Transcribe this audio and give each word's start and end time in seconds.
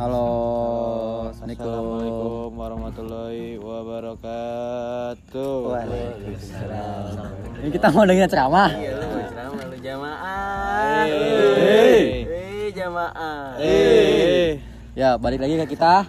Halo, 0.00 1.28
Assalamualaikum 1.28 2.56
warahmatullahi 2.56 3.60
wabarakatuh. 3.60 5.60
Ini 7.60 7.68
kita 7.68 7.92
mau 7.92 8.08
dengerin 8.08 8.32
ceramah. 8.32 8.72
Iya 8.80 8.96
lu 8.96 9.04
mau 9.04 9.20
ceramah 9.28 9.64
lu 9.68 9.76
jamaah. 9.76 11.04
Hey. 11.04 12.00
Hey 12.24 12.72
jamaah. 12.72 13.60
Eh, 13.60 14.64
Ya, 14.96 15.20
balik 15.20 15.44
lagi 15.44 15.60
ke 15.60 15.76
kita. 15.76 16.08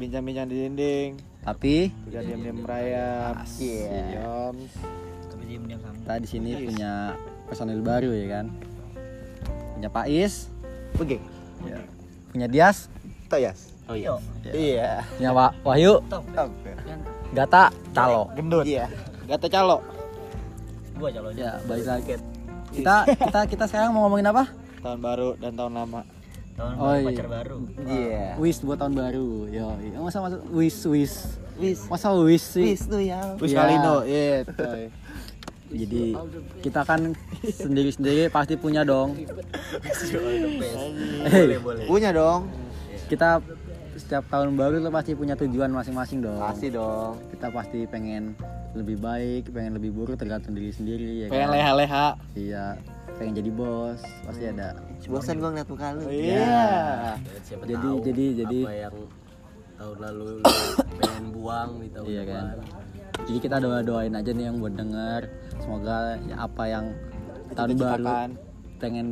bincang-bincang 0.00 0.48
di 0.48 0.64
dinding. 0.64 1.20
Tapi 1.44 1.92
Tiga 2.08 2.24
diam-diam 2.24 2.64
merayap. 2.64 3.44
Iya. 3.60 4.56
Kita 5.76 6.16
di 6.16 6.28
sini 6.32 6.64
punya 6.64 7.12
personil 7.44 7.84
baru 7.84 8.08
ya 8.08 8.40
kan. 8.40 8.56
Punya 9.76 9.92
Pak 9.92 10.08
Is, 10.08 10.48
Oke. 10.96 11.20
punya 12.32 12.48
Dias, 12.48 12.88
Toyas. 13.28 13.58
Oh 13.84 13.92
iya. 13.92 14.16
Iya. 14.48 14.90
punya 15.14 15.30
Wa- 15.32 15.54
Wahyu, 15.62 16.00
Gata, 17.30 17.68
Calo. 17.92 18.32
Gendut. 18.32 18.64
Iya. 18.64 18.88
Gata 19.28 19.46
calo. 19.46 19.84
Gua 20.96 21.12
calonnya. 21.12 21.44
Ya, 21.44 21.52
balik 21.68 21.84
lagi. 21.86 22.14
Kita 22.72 22.94
kita 23.04 23.40
kita 23.44 23.64
sekarang 23.64 23.92
mau 23.92 24.08
ngomongin 24.08 24.32
apa? 24.32 24.48
Tahun 24.80 24.96
baru 24.98 25.36
dan 25.36 25.52
tahun 25.52 25.72
lama. 25.76 26.00
Tahun 26.56 26.72
Oh, 26.74 26.88
baru 26.88 26.96
iya. 26.96 27.06
pacar 27.06 27.26
baru. 27.28 27.56
Iya. 27.84 28.24
Wish 28.40 28.60
buat 28.64 28.80
tahun 28.80 28.94
baru. 28.96 29.28
Yo, 29.46 29.68
iya. 29.78 29.96
masa 30.00 30.18
masa 30.18 30.36
wish 30.48 30.80
wish. 30.88 31.16
Wis. 31.54 31.84
Masa 31.86 32.08
wish 32.14 32.44
sih? 32.48 32.72
tuh 32.80 32.98
ya. 32.98 33.20
Wis 33.36 33.52
Iya. 33.52 33.58
Kalino. 33.58 33.94
Iya, 34.02 34.36
toy. 34.48 34.84
Jadi 35.68 36.16
kita 36.64 36.80
kan 36.80 37.12
sendiri-sendiri 37.44 38.32
pasti 38.32 38.56
punya 38.56 38.82
dong. 38.82 39.12
Boleh 41.28 41.58
boleh. 41.60 41.84
Punya 41.84 42.10
dong. 42.10 42.48
Kita 43.08 43.40
setiap 43.98 44.24
tahun 44.28 44.54
baru 44.54 44.78
tuh 44.78 44.92
pasti 44.92 45.12
punya 45.12 45.34
tujuan 45.34 45.68
masing-masing 45.68 46.22
dong. 46.22 46.38
Pasti 46.38 46.68
dong. 46.68 47.18
Kita 47.32 47.50
pasti 47.50 47.82
pengen 47.84 48.36
lebih 48.72 48.96
baik, 48.96 49.50
pengen 49.50 49.74
lebih 49.74 49.90
buruk 49.90 50.14
tergantung 50.14 50.52
diri 50.52 50.70
sendiri 50.70 51.24
ya 51.24 51.26
Pengen 51.26 51.48
kan? 51.48 51.54
leha-leha. 51.56 52.06
Iya, 52.36 52.64
pengen 53.16 53.32
jadi 53.34 53.50
bos, 53.50 53.98
pasti 54.22 54.44
ada. 54.46 54.76
Bosan 55.08 55.40
gua 55.40 55.50
ngeliat 55.50 55.68
muka 55.68 55.88
lu. 55.96 56.02
Iya. 56.06 56.36
Ya, 56.36 57.14
Siapa 57.42 57.64
Jadi 57.64 57.88
tahu 57.88 57.98
jadi 58.04 58.24
jadi 58.44 58.58
apa 58.60 58.74
yang 58.76 58.96
tahun 59.78 59.98
lalu 60.00 60.26
lu 60.36 60.42
pengen 61.00 61.24
buang 61.32 61.70
di 61.80 61.88
tahun 61.90 62.06
Iya 62.06 62.22
kan. 62.22 62.44
depan. 62.54 62.86
Jadi 63.18 63.38
kita 63.40 63.56
doa-doain 63.58 64.14
aja 64.14 64.30
nih 64.30 64.44
yang 64.46 64.56
buat 64.60 64.74
denger. 64.76 65.22
Semoga 65.58 65.96
ya 66.22 66.36
apa 66.38 66.64
yang 66.64 66.84
tahun 67.50 67.70
baru 67.74 68.06
pengen 68.78 69.06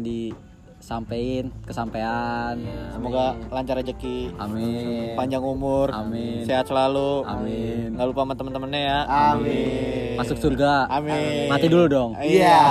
disampaikan 0.86 1.50
kesampaian. 1.66 2.54
Semoga 2.94 3.34
lancar 3.50 3.74
rezeki. 3.74 4.30
Amin. 4.38 5.18
Panjang 5.18 5.42
umur. 5.42 5.90
Amin. 5.90 6.46
Sehat 6.46 6.70
selalu. 6.70 7.26
Amin. 7.26 7.98
Nggak 7.98 8.06
lupa 8.06 8.20
sama 8.22 8.34
temen-temennya 8.38 8.80
ya. 8.86 8.98
Amin. 9.34 10.14
Masuk 10.14 10.38
surga. 10.38 10.86
Amin. 10.86 11.50
Mati 11.50 11.66
dulu 11.66 11.90
dong. 11.90 12.14
Iya. 12.22 12.62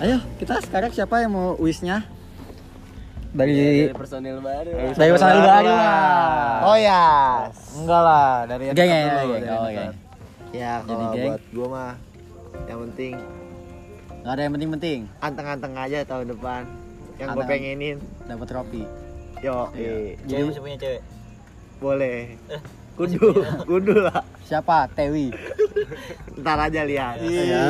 Ayo, 0.00 0.20
kita 0.36 0.60
sekarang 0.60 0.92
siapa 0.92 1.24
yang 1.24 1.32
mau 1.32 1.56
wishnya? 1.56 2.04
Dari 3.32 3.88
Dari 3.88 3.96
personil 3.96 4.36
baru. 4.36 4.72
dari 4.92 5.10
personil 5.16 5.40
baru 5.40 5.70
lah. 5.70 6.56
Oh 6.60 6.76
ya. 6.76 7.04
Enggak 7.72 8.02
lah, 8.02 8.32
dari 8.44 8.64
yang 8.68 8.76
Geng 8.76 8.90
ya, 8.90 9.00
dulu, 9.00 9.08
geng. 9.08 9.28
dari 9.30 9.48
Oh, 9.48 9.68
geng. 9.70 9.92
Ya, 10.50 10.72
Jadi 10.76 10.88
kalau 10.90 11.08
geng. 11.08 11.24
buat 11.24 11.42
gua 11.54 11.66
mah 11.68 11.92
yang 12.66 12.78
penting 12.84 13.12
Gak 14.20 14.32
ada 14.32 14.42
yang 14.42 14.52
penting-penting. 14.52 14.98
anteng-anteng 15.18 15.74
aja 15.74 15.98
tahun 16.04 16.26
depan. 16.30 16.62
Yang 17.16 17.28
Anteng. 17.30 17.48
pengenin. 17.48 17.96
Dapat 18.24 18.46
trofi. 18.46 18.82
Yo, 19.40 19.56
Iya. 19.72 19.92
eh, 19.92 20.08
Jadi 20.26 20.42
masih 20.46 20.60
punya 20.60 20.76
cewek. 20.76 21.00
boleh. 21.78 22.16
Kundu, 22.92 23.28
kundu 23.64 23.94
lah. 24.06 24.20
Siapa? 24.42 24.84
Tewi. 24.92 25.32
Ntar 26.40 26.58
aja 26.60 26.84
lihat. 26.84 27.16
Iya. 27.18 27.64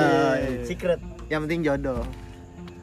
Secret. 0.65 0.99
Yang 1.29 1.41
penting 1.47 1.61
jodoh. 1.63 2.03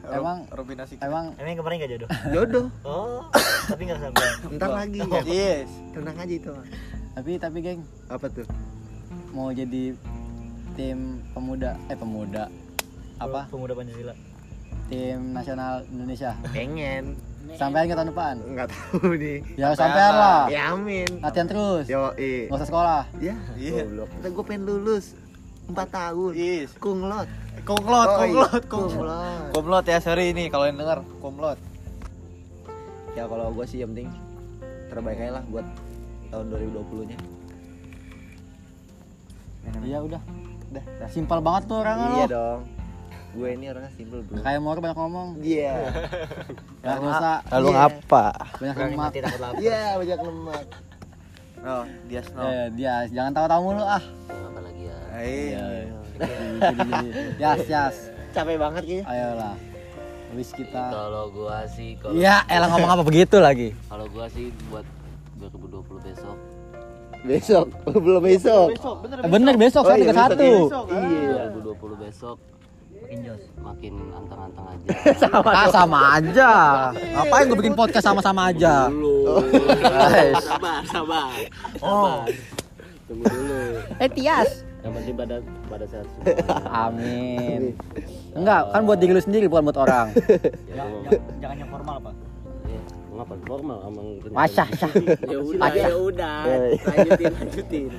Emang 0.08 0.48
Robin 0.48 0.80
Asik. 0.80 0.96
emang 0.98 1.36
Emang 1.36 1.52
kemarin 1.54 1.76
gak 1.78 1.90
jodoh? 1.92 2.08
Jodoh. 2.34 2.66
Oh, 2.80 3.28
tapi 3.68 3.84
gak 3.84 4.00
sampai. 4.00 4.28
Ntar 4.50 4.70
lagi. 4.74 5.00
Oh. 5.02 5.20
Yes. 5.22 5.68
Tenang 5.92 6.16
aja 6.16 6.34
itu. 6.34 6.52
tapi 7.12 7.34
tapi 7.34 7.58
geng 7.58 7.82
Apa 8.06 8.30
tuh? 8.30 8.46
mau 9.28 9.50
jadi 9.50 9.92
tim 10.72 10.98
pemuda 11.28 11.76
eh 11.86 11.94
pemuda 11.94 12.46
apa 13.18 13.40
Pemuda 13.46 13.74
Pancasila. 13.74 14.14
tim 14.88 15.20
nasional 15.30 15.84
Indonesia 15.86 16.32
Pengen. 16.48 17.12
sampai 17.50 17.84
ke 17.84 17.92
tahun 17.92 18.08
depan 18.08 18.34
Enggak 18.42 18.68
tahu 18.70 19.12
nih. 19.14 19.38
ya 19.54 19.72
sampai 19.72 20.00
lah 20.00 20.48
Ya 20.48 20.72
amin. 20.72 21.20
latihan 21.20 21.44
terus 21.44 21.84
Yo, 21.84 22.12
eh. 22.14 22.48
nggak 22.48 22.56
usah 22.56 22.68
sekolah 22.68 23.02
Ya, 23.18 23.34
Iya. 23.54 23.84
goblok. 23.84 24.08
Kita 24.10 24.28
gue 24.30 24.44
pengen 24.44 24.62
lulus 24.64 25.04
4 25.66 25.76
tahun. 25.86 26.32
Yes. 26.32 26.72
Kunglot. 26.74 27.28
Kumlot, 27.60 28.08
iya. 28.08 28.16
kumlot, 28.24 28.62
kumlot. 28.64 28.92
Kumlot. 28.94 29.48
Kumlot 29.52 29.84
ya, 29.84 29.98
sorry 29.98 30.32
ini 30.32 30.48
kalau 30.48 30.64
yang 30.64 30.78
denger 30.78 31.04
kumlot. 31.18 31.60
Ya 33.12 33.26
kalau 33.26 33.52
gue 33.52 33.66
sih 33.66 33.82
yang 33.82 33.92
penting 33.92 34.08
terbaik 34.88 35.18
aja 35.18 35.36
lah 35.36 35.44
buat 35.44 35.66
tahun 36.30 36.44
2020 36.48 37.04
nya. 37.04 37.18
iya 39.84 40.00
udah 40.00 40.20
udah 40.70 40.84
simpel 41.08 41.38
banget 41.38 41.62
tuh 41.66 41.76
orangnya 41.78 42.08
Iya 42.08 42.16
lo 42.16 42.28
dong. 42.30 42.60
Gue 43.30 43.48
ini 43.52 43.68
orangnya 43.68 43.92
simple 43.92 44.20
bro. 44.22 44.40
kayak 44.40 44.58
mau 44.58 44.74
banyak 44.74 44.96
ngomong 44.96 45.28
Iya. 45.38 45.74
nggak 46.80 46.96
usah 46.98 47.36
Lalu 47.50 47.66
Iya. 47.66 47.76
ngapa? 47.76 48.24
banyak 48.52 48.74
Kurangin 48.74 48.96
lemak. 48.96 49.12
Iya 49.58 49.80
banyak 50.00 50.20
lemak. 50.22 50.64
No, 51.58 51.76
dia 52.06 52.22
snow. 52.22 52.44
eh 52.44 52.66
dia 52.72 52.94
jangan 53.08 53.32
tahu-tahu 53.32 53.60
mulu 53.64 53.82
ah 53.82 54.02
Apa 54.28 54.60
lagi 54.60 54.82
ya? 54.84 54.98
Iya. 55.18 55.64
yas 57.36 57.62
yas 57.66 57.96
Capek 58.28 58.56
banget 58.56 58.82
kayaknya. 58.84 59.04
ayolah 59.06 59.54
wish 60.30 60.52
kita 60.52 60.84
Kalau 60.88 61.24
gua 61.28 61.64
sih 61.66 61.96
kalau 61.96 62.14
iya 62.14 62.44
elah 62.46 62.68
ngomong 62.68 62.90
apa 62.90 63.02
begitu 63.02 63.36
lagi 63.38 63.72
kalau 63.84 64.06
gua 64.06 64.28
sih 64.28 64.50
buat 64.66 64.84
2020 65.36 65.84
besok 66.04 66.38
Besok, 67.18 67.66
belum 68.06 68.22
besok. 68.22 68.68
Eh, 69.18 69.26
bener 69.26 69.54
besok 69.56 69.82
Oh, 69.82 69.90
kan 69.90 69.96
iya, 69.96 70.02
tiga 70.04 70.14
satu 70.16 70.38
besok, 70.38 70.84
Iya. 70.88 71.42
2020 71.50 71.98
besok 72.00 72.36
makin 72.88 73.18
jos 73.24 73.42
makin 73.60 73.94
antang-antang 74.12 74.66
aja. 74.68 74.88
Ah 75.58 75.66
sama 75.72 75.98
aja. 76.20 76.52
Ngapain 76.92 77.44
gue 77.48 77.58
bikin 77.64 77.76
podcast 77.76 78.04
sama-sama 78.04 78.52
aja? 78.52 78.92
Dulu. 78.92 79.40
Guys. 79.80 80.36
sabar 80.44 80.80
sabar. 80.84 81.32
Oh. 81.80 82.24
Tunggu 83.08 83.24
dulu. 83.24 83.60
Eh 83.96 84.08
Tias. 84.12 84.68
Yang 84.84 84.92
penting 85.00 85.14
pada 85.16 85.36
pada 85.72 85.84
sehat 85.88 86.06
semua. 86.06 86.36
Amin. 86.86 87.62
Enggak, 88.36 88.60
kan 88.70 88.80
buat 88.84 88.98
diri 89.00 89.12
lu 89.16 89.22
sendiri 89.24 89.46
bukan 89.48 89.72
buat 89.72 89.78
orang. 89.80 90.06
ya, 90.68 90.84
jangan 91.42 91.56
yang 91.58 91.70
formal 91.72 91.96
pak. 91.98 92.14
Ya, 92.68 92.80
ngapa 93.16 93.34
formal 93.48 93.78
emang 93.88 94.08
syah. 94.46 94.68
ya 95.26 95.38
udah 95.40 95.70
ya 95.74 95.96
udah. 95.96 96.38
Lanjutin 96.92 97.32
lanjutin. 97.34 97.90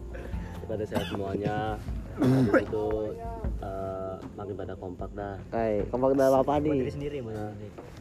Pada 0.68 0.84
sehat 0.86 1.04
semuanya. 1.10 1.80
Itu 2.60 3.16
eh, 3.64 4.11
makin 4.32 4.54
pada 4.56 4.74
kompak 4.76 5.10
dah. 5.12 5.36
Hai, 5.52 5.84
kompak 5.88 6.16
dalam 6.16 6.40
apa 6.40 6.58
diri 6.58 6.88
nih? 6.88 6.92
sendiri 6.92 7.18
mana 7.20 7.52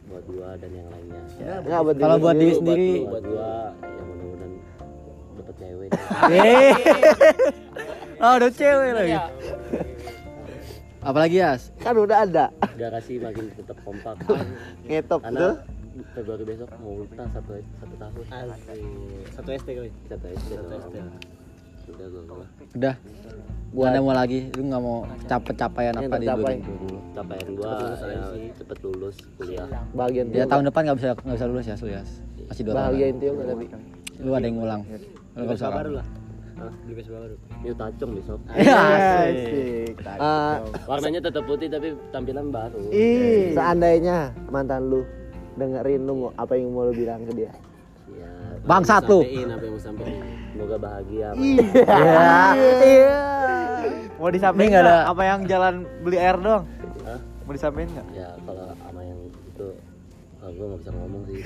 buat 0.08 0.24
gua 0.28 0.50
dan 0.60 0.72
yang 0.72 0.88
lainnya. 0.92 1.22
Enggak 1.64 1.82
buat 1.84 1.96
Kalau 1.98 2.16
buat 2.20 2.36
diri 2.36 2.52
Buat 2.52 2.60
sendiri, 2.60 2.92
buat 3.06 3.24
gua. 3.24 3.52
ya 3.80 4.02
mudah-mudahan 4.04 4.52
dapet 5.38 5.56
cewek. 5.60 5.90
Eh. 6.32 6.74
Oh, 8.22 8.38
udah 8.38 8.54
cewek 8.54 8.92
lagi. 8.94 9.18
Apalagi 11.02 11.42
Yas? 11.42 11.74
kan 11.82 11.98
udah 11.98 12.22
ada. 12.22 12.54
garasi 12.78 13.18
makin 13.18 13.50
tetap 13.50 13.74
kompak. 13.82 14.14
Ngetop 14.86 15.26
tuh. 15.26 15.58
Februari 16.14 16.46
besok 16.46 16.70
mau 16.86 17.02
ultah 17.02 17.26
satu 17.34 17.58
satu 17.82 17.96
tahun. 17.98 18.24
Satu 19.34 19.50
SD 19.58 19.70
kali. 19.74 19.90
Satu 20.06 20.26
SD 20.30 20.50
satu 20.54 20.76
SD 20.78 21.41
udah 21.92 22.08
gua 22.08 22.22
gua 22.24 22.46
Udah. 22.72 22.96
Gua 23.72 23.86
ada 23.88 24.00
mau 24.04 24.12
lagi. 24.12 24.52
Lu 24.52 24.68
nggak 24.68 24.82
mau 24.84 24.98
capek-capean 25.26 25.94
Yang 25.96 26.04
apa 26.04 26.18
di 26.18 26.28
dulu? 26.28 26.98
capaian 27.12 27.48
gua 27.56 27.72
ya, 28.04 28.24
cepet 28.56 28.78
lulus 28.84 29.16
kuliah 29.36 29.68
Bagian 29.92 30.26
Ya 30.32 30.44
tahun 30.44 30.64
depan 30.68 30.82
nggak 30.88 30.98
bisa 30.98 31.08
nggak 31.16 31.38
bisa 31.38 31.48
lulus 31.48 31.66
ya, 31.68 31.76
Su 31.76 31.88
Yas. 31.88 32.10
Masih 32.48 32.64
dua 32.68 32.74
Bahagia 32.76 33.06
tahun. 33.06 33.16
itu 33.16 33.24
ya 33.24 33.34
tapi. 33.48 33.66
Lu 34.20 34.32
ada 34.36 34.46
yang 34.46 34.58
ngulang. 34.60 34.82
Lu 35.36 35.42
nggak 35.44 35.56
usah. 35.56 35.72
baru 35.72 35.92
lah 36.00 36.08
beli 36.62 36.94
Vespa 36.94 37.18
baru 37.18 37.36
New 37.64 37.74
Tacung 37.74 38.12
besok 38.14 38.40
Ya, 38.54 38.78
Asik. 39.26 39.98
Eh, 39.98 40.56
warnanya 40.86 41.20
tetap 41.24 41.44
putih 41.50 41.68
tapi 41.72 41.98
tampilan 42.14 42.54
baru 42.54 42.78
Ih, 42.94 43.58
seandainya 43.58 44.30
mantan 44.54 44.94
lu 44.94 45.02
dengerin 45.58 46.06
lu 46.06 46.30
apa 46.38 46.54
yang 46.54 46.70
mau 46.72 46.86
lu 46.86 46.94
bilang 46.94 47.26
ke 47.26 47.34
dia? 47.34 47.52
Ya 48.10 48.32
Bangsat 48.62 49.04
lu. 49.06 49.20
apa 49.20 49.30
yang 49.30 49.50
mau 49.68 49.78
sampein 49.78 50.14
semoga 50.52 50.78
bahagia 50.78 51.28
Iya. 51.34 51.84
Iya. 52.80 53.20
Mau 54.16 54.30
disampaikan 54.30 54.62
Ini 54.62 54.72
nggak 54.72 54.84
ada- 54.84 55.04
Apa 55.08 55.22
yang 55.24 55.40
jalan 55.46 55.74
beli 56.00 56.18
air 56.18 56.38
doang? 56.38 56.64
Hah? 57.02 57.20
Mau 57.42 57.52
disampaikan 57.52 57.90
nggak? 57.92 58.08
ya 58.14 58.30
kalau 58.40 58.66
sama 58.78 59.02
yang 59.02 59.20
itu 59.28 59.68
Oh, 60.38 60.50
gue 60.50 60.66
nggak 60.68 60.80
bisa 60.80 60.92
ngomong 60.92 61.22
sih. 61.24 61.38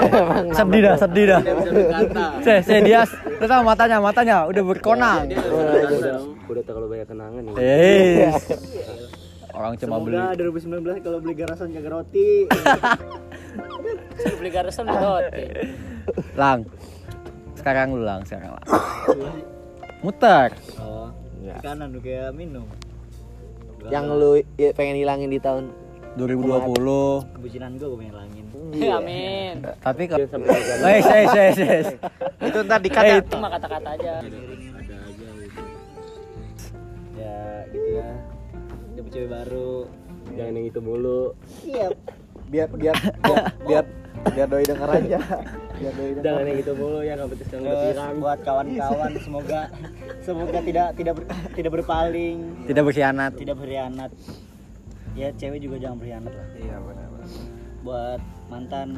sedih 0.58 0.80
dah 0.82 0.94
sedih 0.96 1.24
dah 1.26 1.40
Tidak 1.42 1.52
bisa 1.54 1.70
berkata. 1.70 2.24
saya 2.40 2.60
saya 2.62 2.80
dia 2.80 3.00
sama 3.42 3.62
matanya 3.66 3.96
matanya 3.98 4.36
udah 4.44 4.62
berkonang 4.66 5.18
dong. 5.28 6.24
Udah 6.46 6.62
terlalu 6.62 6.86
banyak 6.90 7.06
kenangan 7.06 7.42
nih. 7.44 7.54
eh 7.58 8.32
orang 9.50 9.72
cuma 9.76 9.96
beli 9.98 10.16
Semoga 10.16 10.72
2019 10.80 11.04
kalau 11.04 11.18
beli 11.18 11.34
garasan 11.34 11.68
kagak 11.70 11.92
roti. 11.92 12.30
beli 14.34 14.50
garasan 14.50 14.86
roti 14.86 15.46
lang 16.34 16.66
sekarang 17.54 17.88
lu 17.90 18.02
lang 18.02 18.20
sekarang 18.22 18.52
lang 18.52 18.66
muter 20.00 20.50
Oh. 20.76 21.10
Di 21.38 21.54
kanan 21.58 21.90
lu 21.90 21.98
kayak 21.98 22.30
minum. 22.32 22.66
Yang 23.88 24.04
lu 24.12 24.30
i- 24.36 24.70
pengen 24.70 24.96
hilangin 24.96 25.26
di 25.26 25.38
tahun 25.38 25.70
2020 26.14 27.24
Kebucinan 27.32 27.70
gua 27.74 27.86
gua 27.86 27.98
pengen 27.98 28.16
langin. 28.16 28.44
amin 28.68 29.54
tapi 29.80 30.02
kalau 30.04 30.28
wes 30.84 31.04
wes 31.06 31.30
wes 31.30 31.56
wes 31.56 31.86
Itu 32.38 32.58
ntar 32.62 32.78
dikat 32.78 33.02
Eh, 33.02 33.08
ya. 33.08 33.16
itu 33.18 33.36
mah 33.38 33.50
kata-kata 33.50 33.88
aja 33.92 34.12
Ada 34.18 34.28
aja 34.28 34.92
gitu. 35.08 35.62
Ya 37.16 37.38
gitu 37.66 37.88
ya. 37.92 38.10
Dapet 38.92 39.10
cewek 39.10 39.30
baru. 39.30 39.72
Jangan 40.30 40.52
yang 40.52 40.66
itu 40.66 40.80
mulu. 40.80 41.22
Iya. 41.62 41.86
biar 42.48 42.68
biar 42.72 42.96
biar 42.96 43.44
biar, 43.62 43.84
biar 44.34 44.48
doi 44.48 44.64
denger 44.64 44.88
aja. 44.88 45.18
Biar 45.78 45.92
doi 45.94 46.10
denger. 46.14 46.24
Jangan 46.24 46.44
yang 46.44 46.58
itu 46.58 46.72
mulu 46.74 47.00
ya 47.00 47.12
nggak 47.14 47.30
betis 47.32 47.48
yang 47.50 47.62
Terus 47.62 47.82
pirang. 47.94 48.14
buat 48.18 48.38
kawan-kawan 48.42 49.12
semoga 49.22 49.60
semoga 50.22 50.58
tidak 50.62 50.86
tidak 50.94 51.12
ber- 51.18 51.28
tidak 51.54 51.72
berpaling, 51.78 52.36
tidak 52.66 52.82
berkhianat 52.86 53.32
tidak 53.38 53.56
berkhianat. 53.58 54.10
Ya 55.14 55.28
cewek 55.34 55.58
juga 55.58 55.76
jangan 55.82 55.98
berkhianat 55.98 56.32
lah. 56.32 56.46
Iya 56.54 56.76
benar. 56.82 57.06
Buat 57.82 58.20
mantan 58.48 58.88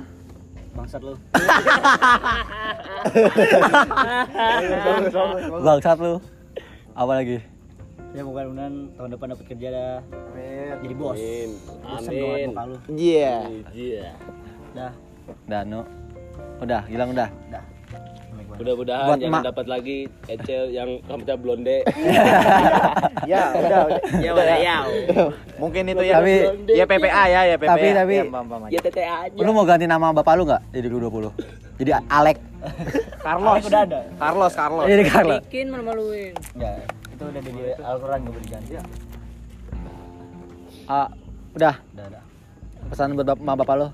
bangsat 0.71 1.03
lu. 1.03 1.15
bangsat 5.65 5.99
lu 5.99 6.15
apa 6.95 7.13
lagi 7.17 7.39
Ya 8.11 8.27
mudah-mudahan 8.27 8.91
tahun 8.99 9.11
depan 9.15 9.27
dapat 9.31 9.47
kerja 9.55 9.69
dah. 9.71 10.03
Amin. 10.11 10.83
Jadi 10.83 10.95
bos. 10.99 11.15
Amin. 11.15 11.51
Bosan 11.79 12.11
Amin. 12.11 12.51
Iya. 12.91 13.37
Iya. 13.71 14.09
Dah. 14.75 14.93
Danu 15.45 15.81
udah 16.59 16.83
hilang 16.87 17.11
udah 17.11 17.29
Dah. 17.49 17.65
Mudah-mudahan 18.51 19.17
jangan 19.17 19.25
emak. 19.33 19.43
dapat 19.47 19.67
lagi 19.67 19.97
Ecel 20.27 20.69
yang 20.69 21.01
rambutnya 21.03 21.33
blonde. 21.35 21.77
Ya, 23.25 23.53
udah, 23.57 23.81
udah. 23.87 24.01
Ya 24.19 24.31
udah 24.33 24.59
ya. 24.59 24.77
Mungkin 25.57 25.83
itu 25.87 26.03
ya. 26.03 26.19
Tapi- 26.19 26.45
ya 26.69 26.85
PPA 26.85 27.25
ya, 27.27 27.41
ya 27.47 27.57
PPA. 27.57 27.73
Tapi- 27.73 27.95
tapi- 27.95 28.19
Ya, 28.19 28.25
paham, 28.27 28.47
paham 28.47 28.63
aja. 28.63 28.71
Ya 28.71 28.81
tete 28.83 29.03
aja. 29.03 29.39
lu 29.39 29.51
mau 29.51 29.65
ganti 29.65 29.87
nama 29.87 30.13
bapak 30.13 30.35
lu 30.35 30.45
nggak 30.45 30.63
di 30.69 30.79
2020 30.83 31.33
jadi 31.79 32.05
Alek 32.05 32.37
Carlos 33.19 33.65
udah 33.65 33.81
ada. 33.83 34.01
Carlos, 34.15 34.53
Carlos. 34.53 34.85
jadi 34.85 35.03
Carlo 35.07 35.37
bikin 35.43 35.67
malu-maluin 35.71 36.33
Ya, 36.55 36.73
itu 37.07 37.23
udah 37.23 37.41
di 37.41 37.51
Al-Qur'an 37.79 38.19
gue 38.21 38.33
beli 38.35 38.47
ganti. 38.47 38.73
Ah, 40.85 41.09
udah 41.53 41.75
Udah 41.89 42.05
ada. 42.07 42.21
pesan 42.89 43.15
buat 43.15 43.25
bap- 43.25 43.39
sama 43.39 43.55
bapak 43.57 43.75
lu 43.79 43.89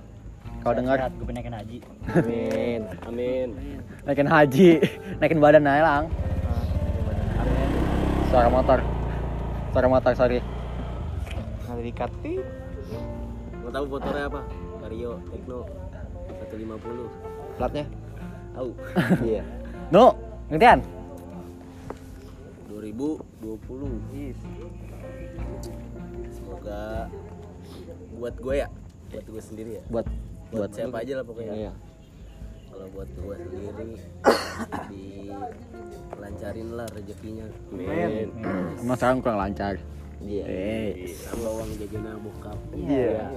kalau 0.67 0.83
dengar 0.83 0.99
gue 0.99 1.31
naikin 1.31 1.55
haji. 1.55 1.79
Amin. 2.11 2.81
Amin. 3.07 3.49
naikin 4.03 4.27
haji 4.27 4.83
naikin 5.23 5.39
badan 5.39 5.63
aja 5.63 5.83
lang 5.83 6.05
suara 8.27 8.51
motor 8.51 8.83
suara 9.71 9.87
motor 9.87 10.13
sorry 10.19 10.43
Nanti 11.71 11.83
dikati. 11.87 12.35
Mau 13.63 13.71
tahu 13.71 13.85
motornya 13.91 14.27
apa? 14.27 14.43
Vario 14.83 15.23
Tekno 15.31 15.67
150. 16.51 17.59
Platnya? 17.59 17.85
Tahu. 18.55 18.71
Iya. 19.27 19.43
nu 19.95 20.15
ngertian 20.51 20.83
2020. 22.71 24.35
Semoga 26.35 27.07
buat 28.19 28.35
gue 28.35 28.55
ya, 28.63 28.69
buat 29.15 29.27
gue 29.31 29.43
sendiri 29.43 29.71
ya. 29.79 29.83
buat 29.91 30.07
Buat 30.53 30.71
siapa 30.73 30.97
aja 31.03 31.13
lah 31.19 31.25
pokoknya. 31.27 31.55
Iya. 31.55 31.73
Kalau 32.71 32.87
buat 32.93 33.09
gue 33.09 33.35
sendiri 33.41 33.89
dilancarin 36.13 36.69
lah 36.77 36.87
rezekinya. 36.93 37.47
Amin. 37.73 38.29
emang 38.83 38.97
sekarang 39.01 39.19
kurang 39.25 39.39
lancar 39.41 39.75
Iya. 40.21 40.45
eh 40.49 41.13
Tambah 41.29 41.51
uang 41.61 41.71
jajannya 41.77 42.13
bokap. 42.21 42.59
Iya. 42.73 43.29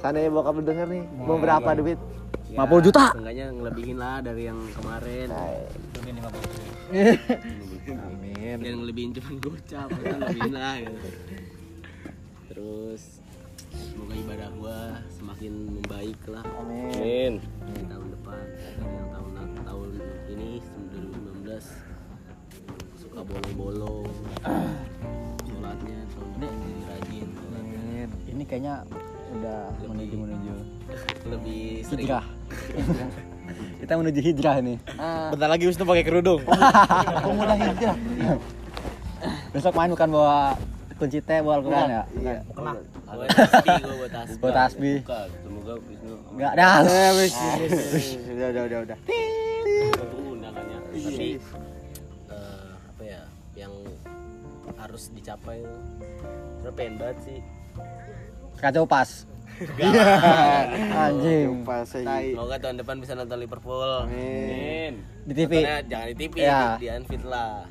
Sana 0.00 0.18
ya 0.20 0.28
bokap 0.28 0.56
denger 0.60 0.86
nih. 0.88 1.02
Mau 1.16 1.36
berapa 1.40 1.70
duit? 1.76 1.98
Ya, 2.46 2.62
50 2.62 2.86
juta. 2.86 3.04
Seenggaknya 3.10 3.46
ngelebihin 3.50 3.96
lah 3.98 4.16
dari 4.22 4.42
yang 4.46 4.60
kemarin. 4.78 5.26
Mungkin 5.98 6.14
50. 6.22 7.98
Amin. 8.06 8.56
Dan 8.62 8.74
ngelebihin 8.82 9.10
cuma 9.18 9.30
gocap, 9.42 9.88
ngelebihin 9.90 10.52
lah 10.54 10.74
gitu. 10.78 11.08
Terus 12.48 13.02
semoga 13.74 14.14
ibadah 14.14 14.48
gua 14.58 14.78
semakin 15.10 15.52
membaik 15.80 16.20
lah. 16.30 16.44
Amin. 16.62 17.42
Di 17.66 17.82
tahun 17.88 18.08
depan 18.14 18.42
dari 18.78 18.94
yang 18.94 19.08
tahun 19.10 19.30
tahun 19.66 19.88
ini 20.30 20.50
2019 21.42 23.00
suka 23.00 23.20
bolong-bolong. 23.24 24.06
Sholatnya 25.46 25.98
tahun 26.14 26.28
jadi 26.38 26.80
rajin. 26.86 27.28
Amin. 27.56 28.08
ini 28.28 28.42
kayaknya 28.44 28.84
udah 29.36 29.60
menuju 29.82 30.14
menuju 30.16 30.54
Lebih 31.26 31.62
sering 31.82 32.06
hijrah 32.06 32.26
kita 33.82 33.92
menuju 33.98 34.20
hijrah 34.22 34.56
nih 34.62 34.78
Bentar 35.34 35.48
lagi 35.50 35.64
Wisnu 35.66 35.84
pakai 35.86 36.04
kerudung. 36.06 36.40
pemuda 37.26 37.54
hijrah 37.58 37.96
besok 39.50 39.72
main 39.72 39.88
bukan 39.88 40.08
bawa 40.12 40.52
kunci 40.96 41.18
teh 41.20 41.38
bawa 41.38 41.54
Al-Quran 41.56 41.86
ya 41.86 42.02
Iya. 42.16 42.38
Gua 42.48 42.72
buat 43.06 44.10
tasbih. 44.10 44.40
Buat 44.40 44.54
tasbih. 44.54 44.98
Bukan, 45.02 45.28
semoga 45.38 45.72
Wisnu 45.78 46.14
enggak 46.32 46.52
dah 46.54 46.72
Eh, 46.82 47.10
wis. 47.16 47.34
Udah, 48.26 48.48
udah, 48.48 48.62
udah, 48.64 48.78
udah. 48.82 48.98
itu 49.06 50.18
undangannya. 50.26 50.78
Tapi 50.82 50.98
Iya. 50.98 51.38
eh, 52.28 52.68
apa 52.86 53.02
ya 53.04 53.22
yang 53.54 53.72
harus 54.74 55.08
dicapai 55.10 55.60
Gua 56.58 56.72
pengen 56.72 56.96
banget 56.96 57.18
sih 57.22 57.38
kacau 58.56 58.84
pas 58.84 59.28
anjing 60.98 61.62
Pas 61.62 61.84
aja. 61.86 62.20
Semoga 62.20 62.56
tahun 62.58 62.76
depan 62.76 62.96
bisa 62.98 63.12
nonton 63.12 63.38
Liverpool. 63.38 63.90
Amin. 64.02 65.00
di 65.22 65.32
TV 65.34 65.52
Nontonnya 65.58 65.80
jangan 65.86 66.06
di 66.06 66.16
TV, 66.18 66.34
Ya. 66.38 66.60
di, 66.72 66.76
di 66.78 66.88
Anfield 66.90 67.24
lah. 67.24 67.64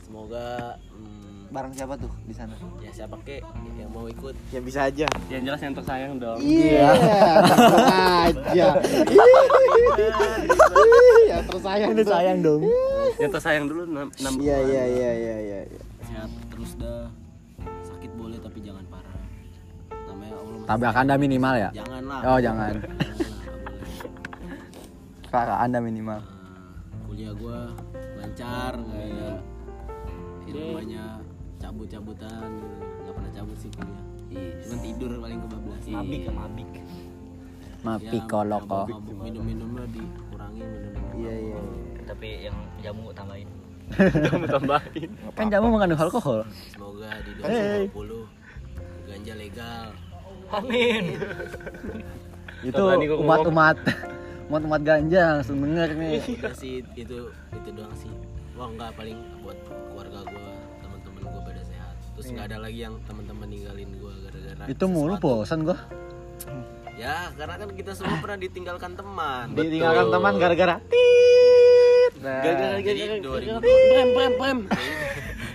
Semoga 0.00 0.46
hmm, 0.88 1.13
Barang 1.54 1.70
siapa 1.70 1.94
tuh 1.94 2.10
di 2.26 2.34
sana? 2.34 2.50
ya 2.82 2.90
siapa 2.90 3.14
kek 3.22 3.38
yang 3.78 3.86
mau 3.88 4.10
ikut. 4.10 4.34
Ya 4.50 4.58
bisa 4.58 4.90
aja. 4.90 5.06
Yang 5.30 5.42
jelas 5.46 5.60
yang 5.62 5.70
tersayang 5.72 6.12
dong. 6.18 6.38
Iya. 6.42 6.88
aja. 8.26 8.66
Ya 11.24 11.38
tersayang 11.44 11.88
ini 11.90 12.02
sayang 12.04 12.38
dong 12.40 12.62
yang 13.14 13.30
tersayang 13.30 13.64
dulu 13.64 13.82
enam 13.86 14.06
enam 14.12 14.34
Iya, 14.36 14.56
iya, 14.60 14.82
iya, 14.84 15.10
iya, 15.14 15.36
iya. 15.38 15.60
iya. 15.64 15.82
Sehat 16.02 16.30
terus 16.50 16.74
dah. 16.74 17.06
Sakit 17.84 18.10
boleh 18.14 18.38
tapi 18.38 18.58
jangan 18.60 18.82
parah. 18.86 19.14
Namanya 20.04 20.34
Allah. 20.34 20.66
tabrak 20.66 20.96
anda 20.96 21.14
minimal 21.16 21.54
ya 21.54 21.70
Jangan 21.72 22.02
lah. 22.04 22.20
oh 22.26 22.38
jangan 22.40 22.72
kakak 25.24 25.58
anda 25.60 25.78
minimal 25.78 26.18
Nah, 26.18 27.00
kuliah 27.06 27.32
gua 27.34 27.58
lancar 28.16 28.72
nggak 28.74 29.02
ada 29.04 29.30
yang 30.44 30.54
namanya 30.54 31.04
cabut-cabutan 31.60 32.48
gitu. 32.58 32.76
nggak 33.04 33.14
pernah 33.14 33.30
cabut 33.34 33.56
sih 33.58 33.70
kuliah. 33.74 34.04
Cuma 34.64 34.76
tidur 34.82 35.10
paling 35.20 35.40
kebablasan. 35.46 35.92
Mabik 35.94 36.20
ke 36.26 36.32
mabik. 36.32 36.70
mapi 37.84 38.16
koloko 38.32 38.88
mabuk 38.88 39.16
minum-minumnya 39.20 39.84
dikurangin 39.92 40.64
minum-minum. 40.64 41.20
Iya, 41.20 41.32
iya. 41.36 41.60
Tapi 42.08 42.28
yang 42.48 42.56
jamu 42.80 43.12
tambahin. 43.12 43.48
tambahin. 44.56 45.10
Kan 45.36 45.46
jamu 45.52 45.68
mengandung 45.68 46.00
alkohol. 46.00 46.48
Semoga 46.72 47.12
di 47.20 47.30
2020 47.92 48.24
ganja 49.04 49.34
legal. 49.36 49.86
Amin. 50.48 51.04
itu 52.68 52.82
umat-umat 53.20 53.76
umat-umat 54.48 54.80
ganja 54.80 55.40
langsung 55.40 55.60
denger 55.60 55.92
nih. 55.92 56.20
Udah 56.40 56.54
sih 56.56 56.80
itu 56.96 57.28
itu 57.32 57.68
doang 57.76 57.92
sih. 57.92 58.12
Wah 58.56 58.68
nggak 58.72 58.96
paling 58.96 59.18
buat 59.44 59.58
keluarga 59.92 60.24
gua 60.24 60.52
terus 62.14 62.26
nggak 62.30 62.46
ada 62.46 62.58
lagi 62.60 62.78
yang 62.80 62.94
teman-teman 63.04 63.46
ninggalin 63.46 63.90
gua 63.98 64.12
gara-gara 64.22 64.64
itu 64.64 64.84
mulu 64.86 65.14
bosan 65.18 65.62
gua. 65.62 65.78
Ya 66.94 67.34
karena 67.34 67.54
kan 67.58 67.68
kita 67.74 67.90
semua 67.92 68.16
pernah 68.18 68.38
ditinggalkan 68.38 68.94
teman. 68.94 69.50
Ditinggalkan 69.52 70.06
teman 70.08 70.32
gara-gara 70.38 70.76
Nah, 72.24 72.40
jadi 72.80 73.20
2020 73.20 73.60
prem 73.60 74.08
prem 74.14 74.32
prem 74.38 74.58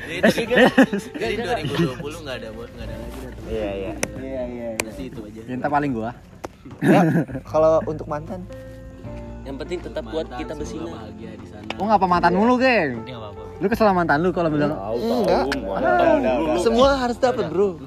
jadi 0.05 0.21
dari- 0.45 0.73
jadi 1.15 1.35
2020 1.97 1.97
nggak 2.25 2.35
ada 2.35 2.49
buat 2.51 2.69
nggak 2.69 2.85
ada 2.85 2.95
lagi. 2.95 3.19
Iya, 3.45 3.69
iya. 3.71 3.93
Iya 4.19 4.41
iya. 4.45 4.67
udah 4.75 4.93
sih 4.93 5.05
itu 5.07 5.19
aja. 5.21 5.39
Cinta 5.45 5.67
paling 5.67 5.91
gua. 5.93 6.11
Ya, 6.81 7.01
kalau 7.41 7.81
untuk 7.85 8.05
mantan. 8.05 8.45
Yang 9.41 9.55
penting 9.65 9.79
tetap 9.81 10.03
kuat 10.05 10.27
kita 10.33 10.53
bersinar. 10.53 10.93
bahagia 10.93 11.31
di 11.33 11.47
sana. 11.47 11.65
Lu 11.73 11.83
ngapa 11.85 12.05
mantan 12.05 12.33
mulu, 12.35 12.57
geng? 12.57 13.01
Ini 13.01 13.07
nggak 13.07 13.17
apa-apa 13.17 13.38
Lu 13.59 13.65
kesel 13.67 13.85
sama 13.91 14.03
mantan 14.03 14.23
lu 14.23 14.31
kalau 14.31 14.47
bilang 14.47 14.71
enggak. 14.95 15.45
Semua 16.63 16.95
harus 16.95 17.17
dapat, 17.19 17.51
Bro. 17.51 17.79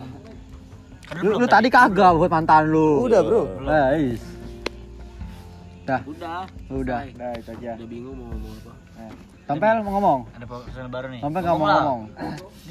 lu, 1.21 1.31
lu 1.41 1.47
tadi 1.49 1.69
kagak 1.73 2.13
buat 2.17 2.29
mantan 2.29 2.69
lu. 2.69 3.09
Udah, 3.09 3.21
Bro. 3.25 3.43
Eh, 3.65 4.17
is. 4.17 4.23
Dah, 5.83 5.99
udah 6.07 6.47
udah. 6.71 7.01
Udah 7.11 7.31
itu 7.35 7.51
aja. 7.59 7.71
udah 7.75 7.89
bingung 7.91 8.15
mau 8.15 8.31
ngomong 8.31 8.55
apa 8.63 8.73
Tompel 9.43 9.83
mau 9.83 9.93
ngomong. 9.99 10.21
ada 10.33 10.47
personal 10.47 10.89
baru 10.89 11.07
nih 11.11 11.21
Tompel 11.21 11.41
nggak 11.43 11.53
mau 11.53 11.67
ngomong. 11.67 12.01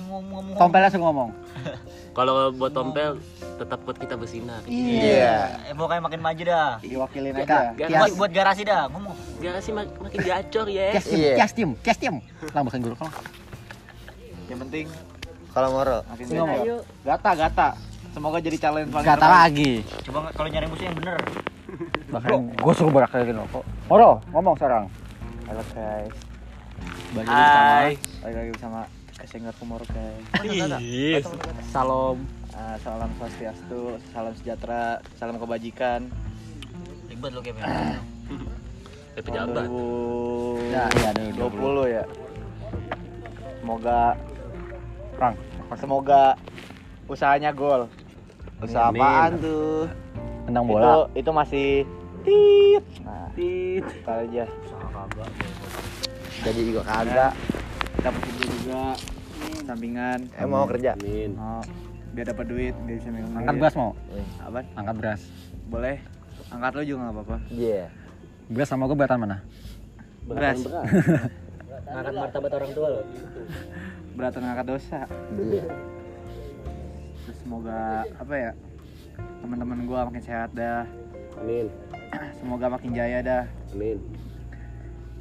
ngomong 0.02 0.24
ngomong 0.32 0.56
Tompel 0.56 0.82
langsung 0.82 1.04
ngomong. 1.04 1.30
Kalau 2.18 2.52
buat 2.52 2.76
tompel 2.76 3.24
tetap 3.56 3.80
kuat 3.84 3.96
kita 3.96 4.20
bersinar. 4.20 4.60
Iya. 4.68 5.64
eh 5.64 5.72
pokoknya 5.72 6.04
makin 6.04 6.20
maju 6.20 6.44
dah 6.44 6.72
Diwakilin 6.84 7.32
Kak, 7.40 7.48
aja. 7.48 7.88
kias, 7.88 7.88
buat, 7.94 8.12
buat 8.18 8.32
garasi 8.32 8.62
dah 8.68 8.92
ngomong 8.92 9.16
mak- 9.72 9.96
makin 9.98 10.20
gacor 10.20 10.68
ya. 10.68 10.92
Iya. 10.92 11.36
kias 11.40 11.54
tim, 11.56 11.70
kias 11.80 11.96
tim. 11.96 12.20
Lah 12.52 12.62
bahasa 12.62 12.78
guru 12.78 12.96
kalau. 12.96 13.14
Yang 14.48 14.60
penting 14.68 14.86
Kalau 15.52 15.70
Moro. 15.72 15.98
makin 16.06 16.26
Ngomong. 16.32 16.84
Gata, 17.04 17.32
gata. 17.32 17.68
Semoga 18.12 18.40
jadi 18.40 18.58
calon 18.58 18.88
paling 18.88 19.08
Gata 19.08 19.28
lagi. 19.28 19.72
coba 20.04 20.32
kalau 20.32 20.48
nyari 20.48 20.68
musuh 20.68 20.84
yang 20.84 20.96
bener 20.96 21.16
Bahkan 22.12 22.40
gue 22.54 22.74
suruh 22.76 22.92
berak 22.92 23.12
lagi 23.14 23.32
kok. 23.32 23.64
Moro, 23.88 24.20
ngomong 24.32 24.56
sekarang. 24.56 24.84
Halo 25.48 25.64
guys. 25.72 26.12
Bagi 27.12 27.28
Hai. 27.28 27.90
Balik 28.24 28.36
lagi 28.36 28.52
bersama 28.56 28.80
Kesenggar 29.20 29.54
Kumor 29.60 29.84
guys. 29.86 30.24
Salam. 31.70 32.18
Ah, 32.52 32.76
salam 32.80 33.10
swastiastu, 33.16 33.82
salam 34.12 34.34
sejahtera, 34.36 34.86
salam 35.16 35.36
kebajikan. 35.38 36.08
ribet 37.08 37.32
lo 37.32 37.44
kayak 37.44 37.60
Kayak 39.12 39.24
pejabat. 39.26 39.66
2020 39.68 40.72
Ya, 40.72 40.84
iya, 40.88 41.08
ada 41.12 41.22
ya. 41.86 42.04
Semoga 43.60 44.00
Perang. 45.14 45.36
semoga 45.78 46.24
usahanya 47.06 47.52
gol. 47.52 47.92
Usaha 48.60 48.88
apaan 48.90 49.36
tuh? 49.38 49.86
Tendang 50.48 50.64
Itu 50.66 50.72
bola. 50.72 51.12
itu 51.14 51.30
masih 51.30 51.70
tit. 52.24 52.84
Nah, 53.04 53.28
Tit. 53.36 53.84
ntar 54.02 54.24
aja. 54.24 54.46
Jadi 56.42 56.60
juga 56.74 56.82
kagak. 56.86 57.34
Dapat 58.02 58.22
kerja 58.26 58.46
juga 58.50 58.82
sampingan. 59.62 60.20
Eh 60.34 60.48
mau 60.50 60.66
kerja? 60.66 60.98
Amin. 60.98 61.38
Oh, 61.38 61.62
biar 62.18 62.26
dapat 62.34 62.46
duit, 62.50 62.74
biar 62.86 62.98
bisa 62.98 63.10
megang 63.14 63.38
Angkat 63.38 63.56
beras 63.62 63.74
mau? 63.78 63.92
Apa? 64.42 64.60
Angkat 64.74 64.96
beras. 64.98 65.22
Boleh. 65.70 65.98
Angkat 66.50 66.72
lo 66.74 66.82
juga 66.82 67.00
nggak 67.06 67.14
apa-apa. 67.14 67.38
Iya. 67.54 67.84
Beras 68.50 68.68
sama 68.68 68.90
gue 68.90 68.98
beratan 68.98 69.18
mana? 69.22 69.38
Beras. 70.26 70.58
Ngangkat 71.92 72.14
martabat 72.18 72.52
orang 72.58 72.72
tua 72.74 72.88
lo. 72.90 73.02
Beratan 74.18 74.42
ngangkat 74.44 74.68
dosa. 74.68 75.00
Iya. 75.38 75.66
Terus 77.26 77.38
semoga 77.44 78.04
apa 78.18 78.34
ya? 78.36 78.52
Teman-teman 79.42 79.80
gua 79.86 80.08
makin 80.08 80.24
sehat 80.24 80.50
dah. 80.54 80.86
Amin. 81.42 81.68
Semoga 82.40 82.68
makin 82.70 82.92
jaya 82.92 83.20
dah. 83.24 83.44
Amin. 83.74 83.98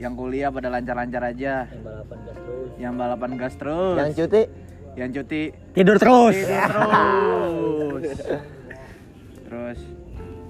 Yang 0.00 0.12
kuliah 0.16 0.48
pada 0.48 0.72
lancar-lancar 0.72 1.22
aja. 1.28 1.68
Yang 1.68 1.84
balapan 1.84 2.18
gas 2.24 2.38
terus. 2.40 2.70
Yang 2.80 2.94
balapan 2.96 3.30
gas 3.36 3.54
terus. 3.60 3.96
Yang 4.00 4.10
cuti? 4.16 4.42
Yang 4.96 5.10
cuti 5.20 5.42
Tidur 5.76 5.96
terus. 6.00 6.36
tidur 6.40 8.00
terus. 8.00 8.18
Terus 9.50 9.80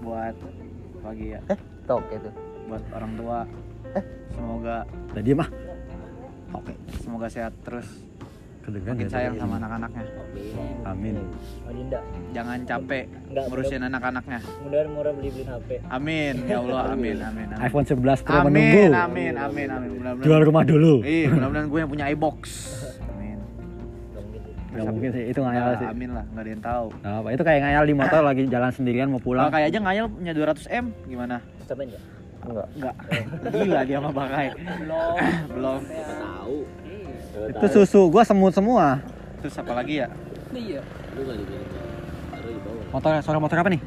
buat 0.04 0.36
pagi 1.00 1.32
ya. 1.32 1.40
Tok 1.88 2.04
itu. 2.12 2.30
Buat 2.68 2.84
orang 2.94 3.12
tua. 3.16 3.38
Semoga 4.30 4.76
Udah 5.10 5.22
diem 5.24 5.40
ah. 5.40 5.50
Oke. 6.54 6.72
semoga 7.02 7.26
sehat 7.26 7.56
terus. 7.66 7.88
Kedengeran 8.70 8.94
Makin 8.94 9.02
ya 9.02 9.10
sayang 9.10 9.32
tadi. 9.32 9.42
sama 9.42 9.54
anak-anaknya. 9.56 10.04
Amin. 10.84 11.14
Oh 11.60 11.70
Dinda. 11.70 12.00
Jangan 12.30 12.58
capek 12.64 13.04
Enggak, 13.26 13.44
ngurusin 13.46 13.82
anak-anaknya. 13.82 14.38
Mudah-mudahan 14.40 14.88
murah 14.88 15.12
beli-beliin 15.12 15.48
HP. 15.48 15.68
Amin 15.88 16.34
ya 16.44 16.56
Allah, 16.58 16.82
amin 16.88 17.16
amin 17.28 17.46
amin. 17.48 17.58
iPhone 17.60 17.84
11 17.84 17.98
Pro 18.22 18.38
menunggu. 18.40 18.54
Amin 18.54 18.90
amin 18.92 19.34
amin 19.36 19.68
amin. 19.68 19.88
Mudah-mudahan 19.92 20.22
Jual 20.22 20.40
rumah 20.42 20.62
dulu. 20.62 20.94
Iya, 21.02 21.26
mudah-mudahan 21.34 21.66
gue 21.66 21.78
yang 21.78 21.90
punya 21.90 22.04
iBox. 22.08 22.40
Amin. 23.04 23.38
Enggak 23.40 24.22
mungkin 24.22 24.40
sih. 24.40 24.52
Gak 24.72 24.86
mungkin 24.88 25.10
sih, 25.10 25.24
itu 25.26 25.40
ngayal 25.40 25.66
Nah, 25.66 25.74
sih. 25.76 25.86
amin 25.88 26.10
lah, 26.10 26.24
nggak 26.26 26.40
ada 26.40 26.50
yang 26.50 26.62
tahu. 26.64 26.86
Nah, 26.96 27.12
apa 27.16 27.28
itu 27.30 27.42
kayak 27.42 27.60
ngayal 27.60 27.84
di 27.84 27.94
motor 27.94 28.22
lagi 28.22 28.42
jalan 28.46 28.70
sendirian 28.70 29.08
mau 29.08 29.18
pulang. 29.18 29.50
kayak 29.50 29.66
aja 29.68 29.78
ngayal 29.80 30.06
punya 30.06 30.32
200 30.32 30.70
m 30.70 30.84
gimana? 31.04 31.36
Sampai 31.64 31.84
enggak? 31.86 32.02
Enggak. 32.40 32.66
Enggak. 32.72 32.94
Gila 33.52 33.80
dia 33.84 33.98
mah 33.98 34.14
pakai. 34.14 34.46
Belum. 34.56 35.12
Belum. 35.54 35.80
Tahu. 35.84 36.56
Itu 37.48 37.66
susu 37.72 38.12
gua 38.12 38.22
semut 38.26 38.52
semua. 38.52 39.00
Terus 39.40 39.54
apa 39.56 39.72
lagi 39.72 40.04
ya? 40.04 40.08
Iya. 40.52 40.82
Lu 41.16 41.20
gak 41.24 41.36
dibilang. 41.40 41.66
Taruh 42.28 42.50
di 42.52 42.60
bawah. 42.60 42.84
Motor 42.92 43.12
suara 43.24 43.38
motor 43.40 43.56
apa 43.56 43.70
nih? 43.72 43.80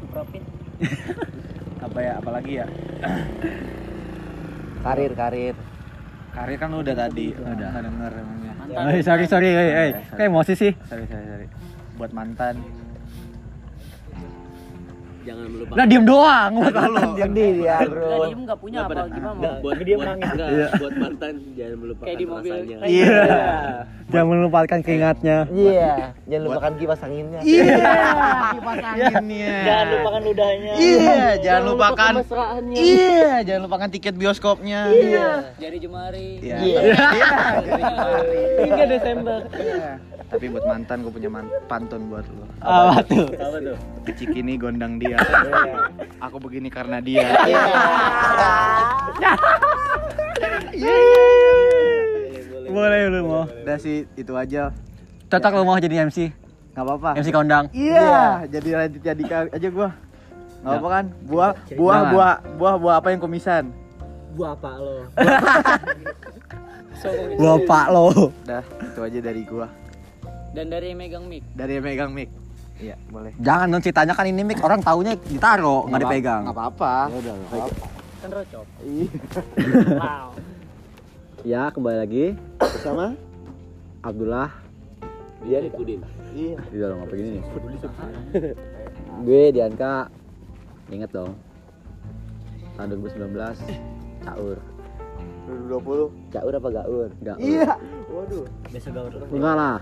Suprapit. 0.00 0.42
Apa 1.86 1.98
ya? 2.02 2.12
Apalagi 2.18 2.52
ya? 2.60 2.66
Karir, 4.84 5.12
karir. 5.16 5.54
Karir 6.34 6.56
kan 6.60 6.70
udah 6.74 6.94
tadi. 6.94 7.32
Udah. 7.32 7.68
Nggak 7.72 7.84
denger 7.88 8.12
emangnya. 8.20 8.52
Eh, 8.92 9.02
sorry 9.02 9.24
sorry, 9.24 9.48
eh, 9.54 9.70
eh. 9.72 9.90
Kayak 10.12 10.28
emosi 10.28 10.52
sih. 10.58 10.72
Sorry, 10.90 11.06
sorry, 11.08 11.26
sorry. 11.26 11.46
Buat 11.96 12.12
mantan. 12.12 12.60
Jangan 15.26 15.46
melupakan. 15.50 15.74
Lah 15.74 15.84
diem 15.84 16.04
doang 16.06 16.50
buat 16.54 16.74
Sedih 17.26 17.50
dia, 17.58 17.74
Nah, 17.76 17.80
bro. 17.84 18.06
diem 18.22 18.40
enggak 18.40 18.58
punya 18.58 18.78
apa 18.80 18.92
gimana? 19.06 19.34
Enggak, 19.34 19.54
buat 19.58 19.76
dia 19.76 19.84
buat, 19.90 20.06
menangis. 20.06 20.28
enggak, 20.30 20.70
buat 20.78 20.94
mantan 20.96 21.32
jangan 21.52 21.76
melupakan 21.76 22.06
Kayak 22.06 22.16
di 22.16 22.26
mobil. 22.26 22.52
rasanya. 22.54 22.76
Iya. 22.86 23.20
Jangan 24.06 24.26
melupakan 24.30 24.78
keingatnya. 24.80 25.36
Iya. 25.50 25.92
Jangan 26.24 26.42
lupakan 26.46 26.72
kipas 26.78 27.00
anginnya. 27.02 27.40
Iya, 27.42 27.78
kipas 28.52 28.78
anginnya. 28.80 29.56
Jangan 29.60 29.86
lupakan 29.90 30.20
ludahnya. 30.22 30.72
Iya, 30.78 31.20
jangan 31.36 31.62
lupakan. 31.66 32.12
mesraannya. 32.16 32.76
Iya, 32.78 33.30
jangan 33.42 33.62
lupakan 33.66 33.88
tiket 33.90 34.14
bioskopnya. 34.14 34.80
Iya. 34.88 35.28
Jari 35.58 35.78
jemari. 35.78 36.28
Iya. 36.38 36.56
Hingga 38.62 38.84
Desember. 38.86 39.40
Iya. 39.52 39.90
Tapi 40.26 40.50
buat 40.50 40.66
mantan 40.66 41.06
gue 41.06 41.12
punya 41.12 41.30
man- 41.30 41.52
pantun 41.70 42.10
buat 42.10 42.26
lo. 42.26 42.44
Apa 42.58 42.98
tuh? 43.06 43.26
Apa 43.30 43.58
tuh? 43.62 43.76
Kecik 44.04 44.34
ini 44.34 44.58
gondang 44.58 44.98
dia. 44.98 45.16
Aku 46.18 46.42
begini 46.42 46.66
karena 46.66 46.98
dia. 46.98 47.30
Boleh 52.66 53.00
lu 53.08 53.20
mau. 53.22 53.44
Udah 53.46 53.78
sih 53.78 54.04
itu 54.14 54.32
aja. 54.34 54.74
Cocok 55.30 55.52
lu 55.54 55.64
mau 55.64 55.78
jadi 55.78 56.04
MC. 56.04 56.34
Nggak 56.74 56.84
apa-apa. 56.84 57.10
MC 57.16 57.28
kondang. 57.30 57.64
Iya, 57.72 58.44
jadi 58.50 58.68
Raditya 58.76 59.12
Dika 59.14 59.38
aja 59.48 59.68
gua. 59.70 59.90
Nggak 60.60 60.76
apa 60.76 60.88
kan? 60.90 61.04
Buah, 61.24 61.50
buah, 61.72 62.00
buah, 62.10 62.34
buah, 62.58 62.74
buah 62.76 62.94
apa 62.98 63.08
yang 63.14 63.20
kumisan? 63.22 63.70
Gua 64.34 64.52
apa 64.52 64.70
lo? 64.76 64.96
Gua 67.36 67.60
pak 67.62 67.86
lo. 67.92 68.32
Udah, 68.42 68.64
itu 68.64 69.00
aja 69.00 69.18
dari 69.20 69.42
gua. 69.44 69.68
Dan 70.52 70.70
dari 70.70 70.92
yang 70.92 70.98
megang 71.00 71.24
mic. 71.26 71.42
Dari 71.56 71.72
yang 71.78 71.84
megang 71.84 72.10
mic. 72.12 72.28
Iya, 72.76 72.96
boleh. 73.08 73.32
Jangan 73.40 73.66
dong 73.72 73.82
ceritanya 73.82 74.12
kan 74.12 74.28
ini 74.28 74.42
mic 74.44 74.60
orang 74.60 74.84
taunya 74.84 75.16
ditaro, 75.16 75.88
nggak 75.88 76.00
dipegang. 76.04 76.42
Nggak 76.44 76.56
apa-apa. 76.56 76.94
udah, 77.08 77.34
Kan 78.20 78.30
rocok. 78.32 78.66
Iya. 78.84 79.08
Wow. 79.96 80.28
Ya, 81.46 81.70
kembali 81.70 81.98
lagi 82.02 82.24
Bersama? 82.58 83.14
Abdullah. 84.02 84.50
Dia 85.46 85.62
Pudin. 85.70 86.02
Iya. 86.34 86.58
Iya 86.74 86.84
dong, 86.90 87.00
apa 87.06 87.12
gini 87.16 87.30
nih? 87.38 87.42
Gue 89.24 89.42
Dianka. 89.54 90.10
Ingat 90.92 91.10
dong. 91.14 91.32
Tahun 92.76 92.88
2019 92.92 93.32
caur. 94.26 94.58
2020. 95.46 96.34
Caur 96.34 96.52
apa 96.58 96.68
gaur? 96.74 97.08
Gaur. 97.22 97.38
Iya. 97.38 97.78
Waduh. 98.10 98.44
Biasa 98.74 98.88
gaul. 98.90 99.10
Enggak 99.30 99.54
lah. 99.54 99.76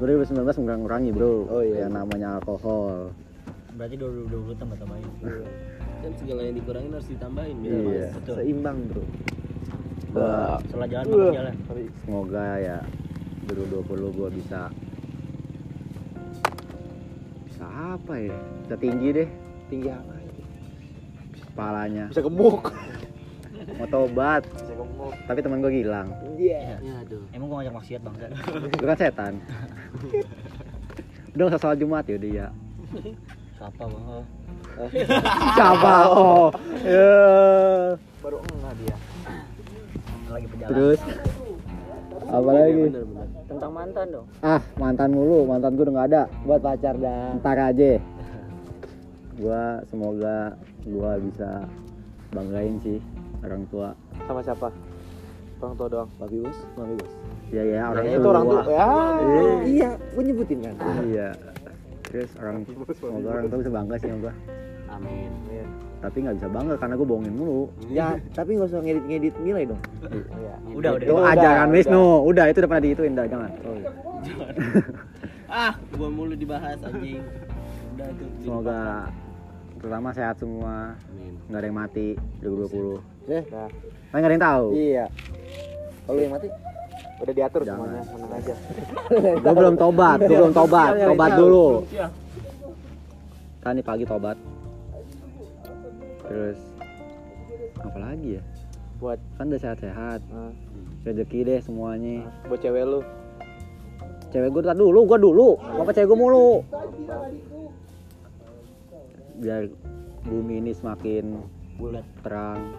2019 0.00 0.64
mengurangi, 0.64 1.10
Bro. 1.12 1.32
Oh 1.52 1.62
iya. 1.62 1.84
Yang 1.86 1.92
namanya 2.00 2.28
alkohol. 2.40 3.12
Berarti 3.76 3.96
2020 4.00 4.60
tambah 4.60 4.76
tambahin. 4.80 5.08
Kan 6.00 6.12
segala 6.16 6.40
yang 6.48 6.56
dikurangin 6.56 6.90
harus 6.96 7.08
ditambahin. 7.12 7.56
biar 7.60 7.72
Iya. 7.76 8.08
Betul. 8.16 8.34
Seimbang, 8.40 8.78
Bro. 8.88 9.04
Gua 10.10 10.58
Setelah 10.66 10.88
jalan 10.90 11.04
makan 11.06 11.30
jalan. 11.38 11.54
semoga 12.02 12.46
ya 12.58 12.78
2020 13.46 14.10
gua 14.18 14.28
bisa 14.34 14.60
bisa 17.46 17.64
apa 17.94 18.14
ya? 18.18 18.38
Bisa 18.66 18.76
tinggi 18.80 19.08
deh. 19.14 19.28
Tinggi 19.70 19.88
apa? 19.94 20.12
Kepalanya. 21.50 22.04
Bisa 22.10 22.26
gemuk. 22.26 22.74
Mau 23.78 23.86
tobat, 23.86 24.42
tapi 25.28 25.38
teman 25.44 25.62
gua 25.62 25.72
hilang. 25.72 26.08
Iya. 26.34 26.78
Ya 26.80 26.94
aduh. 27.06 27.22
Emang 27.30 27.46
gua 27.52 27.56
ngajak 27.62 27.74
maksiat 27.78 28.00
bangsa. 28.02 28.26
Lu 28.80 28.84
kan 28.88 28.98
setan. 28.98 29.34
Udah 31.36 31.44
nggak 31.46 31.60
sholat 31.62 31.78
Jumat 31.78 32.04
ya 32.10 32.16
dia. 32.18 32.46
Siapa 33.60 33.82
bang? 33.86 34.04
Oh. 34.08 34.24
Siapa? 35.54 35.94
Oh. 36.10 36.48
Ya. 36.82 37.14
Baru 38.24 38.38
enggak 38.40 38.74
dia. 38.80 38.96
Lagi 40.30 40.46
pejalan. 40.48 40.70
Terus 40.74 41.00
apa 42.30 42.50
lagi? 42.50 42.84
Bener 42.88 43.04
bener. 43.04 43.26
Tentang 43.50 43.72
mantan 43.74 44.06
dong. 44.14 44.26
Ah, 44.46 44.62
mantan 44.78 45.10
mulu, 45.10 45.42
mantan 45.42 45.74
gue 45.74 45.84
udah 45.84 45.94
gak 45.98 46.08
ada. 46.14 46.22
Buat 46.46 46.60
pacar 46.62 46.94
dah. 46.98 47.34
Ntar 47.42 47.58
aja. 47.58 47.92
Gua 49.40 49.80
semoga 49.88 50.54
gua 50.84 51.16
bisa 51.16 51.64
banggain 52.30 52.76
sih 52.84 53.00
orang 53.40 53.62
tua. 53.68 53.88
Sama 54.24 54.40
siapa? 54.40 54.68
Orang 55.60 55.74
tua 55.76 55.88
doang. 55.88 56.08
Papi 56.16 56.36
bos, 56.40 56.58
mami 56.74 56.94
bos. 56.96 57.12
Ya 57.50 57.62
ya 57.62 57.82
orang 57.90 58.04
Ya, 58.04 58.10
tua. 58.10 58.18
itu 58.18 58.28
orang 58.28 58.44
tua. 58.46 58.62
Ya. 58.64 58.88
Iya, 59.62 59.90
gue 59.96 60.22
nyebutin 60.24 60.58
kan. 60.62 60.74
Iya. 61.04 61.28
Terus 62.10 62.30
orang 62.38 62.56
semoga 62.90 63.28
orang 63.30 63.44
tua 63.46 63.58
bisa 63.60 63.70
bangga 63.70 63.94
sih 63.96 64.08
sama 64.08 64.20
gua. 64.20 64.34
Amin. 64.90 65.30
Tapi 66.00 66.16
nggak 66.24 66.36
bisa 66.40 66.48
bangga 66.48 66.74
karena 66.74 66.94
gue 66.96 67.06
bohongin 67.06 67.34
mulu. 67.36 67.68
Ya, 67.86 68.08
tapi 68.32 68.56
nggak 68.56 68.72
usah 68.72 68.80
ngedit-ngedit 68.80 69.34
nilai 69.38 69.64
dong. 69.68 69.80
Udah, 70.72 70.90
udah. 70.96 71.04
Itu 71.04 71.12
udah, 71.14 71.30
ajaran 71.30 71.68
udah. 71.68 71.76
Wisnu. 71.76 72.04
Udah 72.24 72.44
itu 72.48 72.58
udah 72.58 72.68
pernah 72.72 72.84
diituin 72.84 73.12
dah 73.12 73.26
jangan. 73.32 73.50
Ah, 75.44 75.72
gua 75.92 76.08
mulu 76.08 76.32
dibahas 76.32 76.78
anjing. 76.80 77.20
Udah 77.94 78.08
tuh. 78.16 78.28
Semoga 78.40 78.80
pertama 79.80 80.12
sehat 80.12 80.36
semua, 80.36 80.92
Amin. 81.08 81.32
nggak 81.48 81.58
ada 81.58 81.66
yang 81.66 81.78
mati 81.78 82.06
2020. 82.38 83.00
Eh, 83.26 83.42
Nah, 83.46 83.68
Kan 84.10 84.16
nggak 84.16 84.28
ada 84.28 84.34
yang 84.34 84.44
tahu. 84.44 84.64
iya. 84.74 85.06
Kalau 86.02 86.18
yang 86.18 86.32
mati, 86.32 86.46
udah 87.18 87.32
diatur 87.32 87.62
Jangan. 87.62 87.78
semuanya, 87.80 88.02
tenang 88.04 88.32
aja. 88.34 88.54
Gue 89.42 89.54
belum 89.54 89.74
tobat, 89.76 90.18
gue 90.18 90.36
belum 90.36 90.52
tobat, 90.52 90.90
Iya, 90.90 90.98
iya, 90.98 91.06
tobat 91.08 91.30
iya. 91.30 91.38
dulu. 91.38 91.66
Kan 93.60 93.72
nih 93.72 93.84
pagi 93.84 94.04
tobat. 94.04 94.36
Terus 96.22 96.58
apa 97.76 97.98
lagi 97.98 98.28
ya? 98.36 98.42
Buat 98.98 99.18
Kan 99.34 99.48
udah 99.48 99.60
sehat-sehat, 99.60 100.20
eh, 100.20 100.52
rezeki 101.02 101.38
deh 101.42 101.60
semuanya. 101.60 102.28
buat 102.44 102.60
cewek 102.60 102.84
lu. 102.84 103.00
Cewek 104.30 104.48
gue 104.48 104.62
tak 104.62 104.76
dulu, 104.76 105.00
gue 105.06 105.18
dulu. 105.18 105.48
Apa 105.58 105.90
cewek 105.90 106.06
gue 106.06 106.18
mulu? 106.18 106.50
Biar 109.40 109.72
bumi 110.22 110.60
ini 110.60 110.72
semakin 110.76 111.40
Bulat. 111.80 112.04
terang, 112.20 112.76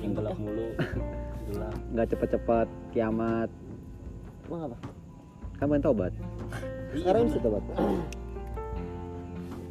Yang 0.00 0.12
gelap 0.16 0.36
mulu. 0.40 0.66
Gelap. 1.52 1.76
nggak 1.92 2.06
cepet-cepet 2.08 2.66
kiamat. 2.90 3.52
emang 4.48 4.72
apa? 4.72 4.76
Kan 5.54 5.64
pengen 5.68 5.84
tobat. 5.84 6.12
Sekarang 6.96 7.28
bisa 7.28 7.38
tobat. 7.38 7.60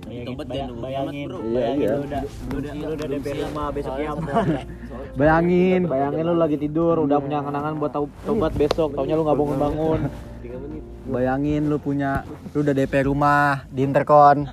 Bayangin, 0.04 0.26
Tobat 0.30 0.46
bayangin, 0.46 0.70
kiamat, 0.70 1.26
bro. 1.26 1.38
Iya, 1.42 1.54
bayangin 1.58 1.82
iya. 1.82 1.90
lu 1.90 2.04
udah, 2.04 2.22
lu 2.22 2.56
udah, 2.56 2.74
lu 2.76 2.94
udah 2.94 3.08
DP 3.10 3.28
rumah 3.42 3.68
besok 3.74 3.94
kiamat. 3.98 4.34
Bayangin, 5.20 5.82
Bayangin 5.86 6.24
lu 6.24 6.34
lagi 6.36 6.58
tidur, 6.60 6.96
udah 7.00 7.18
punya 7.18 7.40
kenangan 7.42 7.74
buat 7.76 7.92
tau- 7.92 8.14
tobat 8.22 8.54
besok, 8.54 8.94
taunya 8.94 9.18
lu 9.18 9.26
nggak 9.26 9.38
bangun-bangun. 9.38 10.00
Tiga 10.44 10.60
menit. 10.60 10.84
bayangin 11.06 11.62
lu 11.66 11.78
punya, 11.78 12.28
lu 12.52 12.60
udah 12.60 12.76
DP 12.76 13.08
rumah 13.08 13.64
di 13.68 13.82
interkon, 13.82 14.44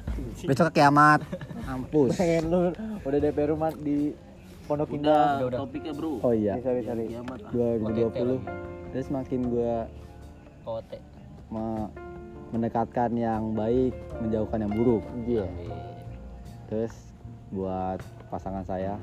besok 0.41 0.71
ke 0.71 0.79
kiamat, 0.79 1.19
mampus. 1.61 2.15
Bayangin 2.15 2.45
lu 2.47 2.59
udah 3.03 3.19
DP 3.21 3.39
rumah 3.49 3.71
di 3.75 4.15
Pondok 4.65 4.95
Udah, 4.95 5.43
Indah. 5.43 5.59
topiknya 5.59 5.91
bro. 5.91 6.23
Oh 6.23 6.31
iya, 6.31 6.55
Sorry, 6.63 6.87
sorry. 6.87 7.11
Kiamat. 7.11 7.43
ah. 7.43 7.51
2020. 7.51 8.39
Terus 8.89 9.07
makin 9.11 9.41
gua 9.51 9.91
Kote. 10.63 10.99
me- 11.51 11.91
mendekatkan 12.51 13.11
yang 13.13 13.51
baik, 13.53 13.91
menjauhkan 14.17 14.63
yang 14.63 14.71
buruk. 14.71 15.03
Iya. 15.25 15.47
Terus 16.67 16.95
buat 17.51 17.99
pasangan 18.31 18.63
saya, 18.63 18.95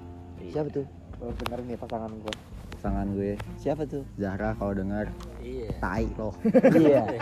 Siapa 0.45 0.71
tuh? 0.71 0.87
Lu 1.17 1.35
denger 1.35 1.59
nih 1.65 1.75
pasangan 1.75 2.11
gua. 2.15 2.35
pasangan 2.69 3.07
gue, 3.09 3.33
Siapa 3.57 3.83
tuh? 3.83 4.05
Zahra 4.15 4.53
kalau 4.53 4.71
dengar, 4.71 5.09
Iya. 5.47 5.69
tai 5.79 6.05
loh. 6.19 6.33
Iya. 6.75 7.03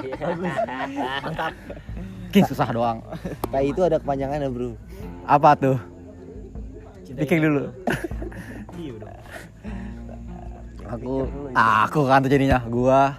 Mungkin 2.25 2.43
susah 2.49 2.67
doang. 2.73 2.99
Kayak 3.53 3.65
itu 3.69 3.81
ada 3.85 3.97
kepanjangannya 4.01 4.49
bro. 4.49 4.73
Apa 5.23 5.53
tuh? 5.55 5.77
Pikir 7.15 7.37
dulu. 7.45 7.69
Aku, 10.85 11.25
aku 11.57 11.99
kan 12.05 12.21
tuh 12.21 12.29
jadinya. 12.29 12.61
Gua 12.69 13.17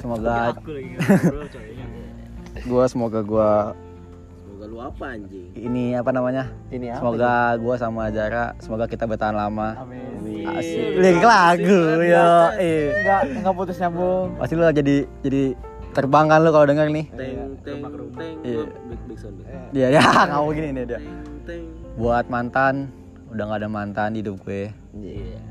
semoga 0.00 0.56
Aku 0.56 0.72
lagi 0.72 0.96
ngobrol 0.96 1.46
coynya. 1.52 1.86
gua 2.64 2.84
semoga 2.88 3.20
gua 3.20 3.50
Semoga 4.62 4.78
lu 4.78 4.86
apa 4.94 5.18
anjing? 5.18 5.46
ini 5.58 5.84
apa 5.98 6.10
namanya? 6.14 6.46
Ini 6.70 6.94
apa? 6.94 7.02
Semoga 7.02 7.34
gua 7.58 7.74
sama 7.82 8.14
Zara 8.14 8.54
semoga 8.62 8.86
kita 8.86 9.10
bertahan 9.10 9.34
lama. 9.34 9.74
Amin. 9.74 10.46
Asik. 10.54 11.02
Lirik 11.02 11.26
lagu 11.26 11.82
ya. 12.06 12.54
Enggak, 12.62 13.20
enggak 13.42 13.54
putus 13.58 13.82
nyambung. 13.82 14.38
Pasti 14.38 14.54
lu 14.54 14.62
jadi 14.70 14.96
jadi 15.26 15.58
terbang 15.90 16.30
kan 16.30 16.46
lu 16.46 16.54
kalau 16.54 16.70
denger 16.70 16.86
nih. 16.94 17.06
Teng 17.10 17.58
teng 17.66 17.80
teng. 18.14 18.34
Iya. 18.46 18.62
Big 18.86 19.00
big 19.10 19.18
sound. 19.18 19.42
Dia 19.74 19.98
ya 19.98 20.02
nggak 20.30 20.38
mau 20.38 20.54
gini 20.54 20.68
nih 20.78 20.84
dia. 20.94 21.00
Buat 21.98 22.30
mantan 22.30 22.94
udah 23.34 23.42
nggak 23.42 23.60
ada 23.66 23.70
mantan 23.74 24.14
di 24.14 24.22
hidup 24.22 24.46
gue. 24.46 24.70
Iya. 24.94 25.42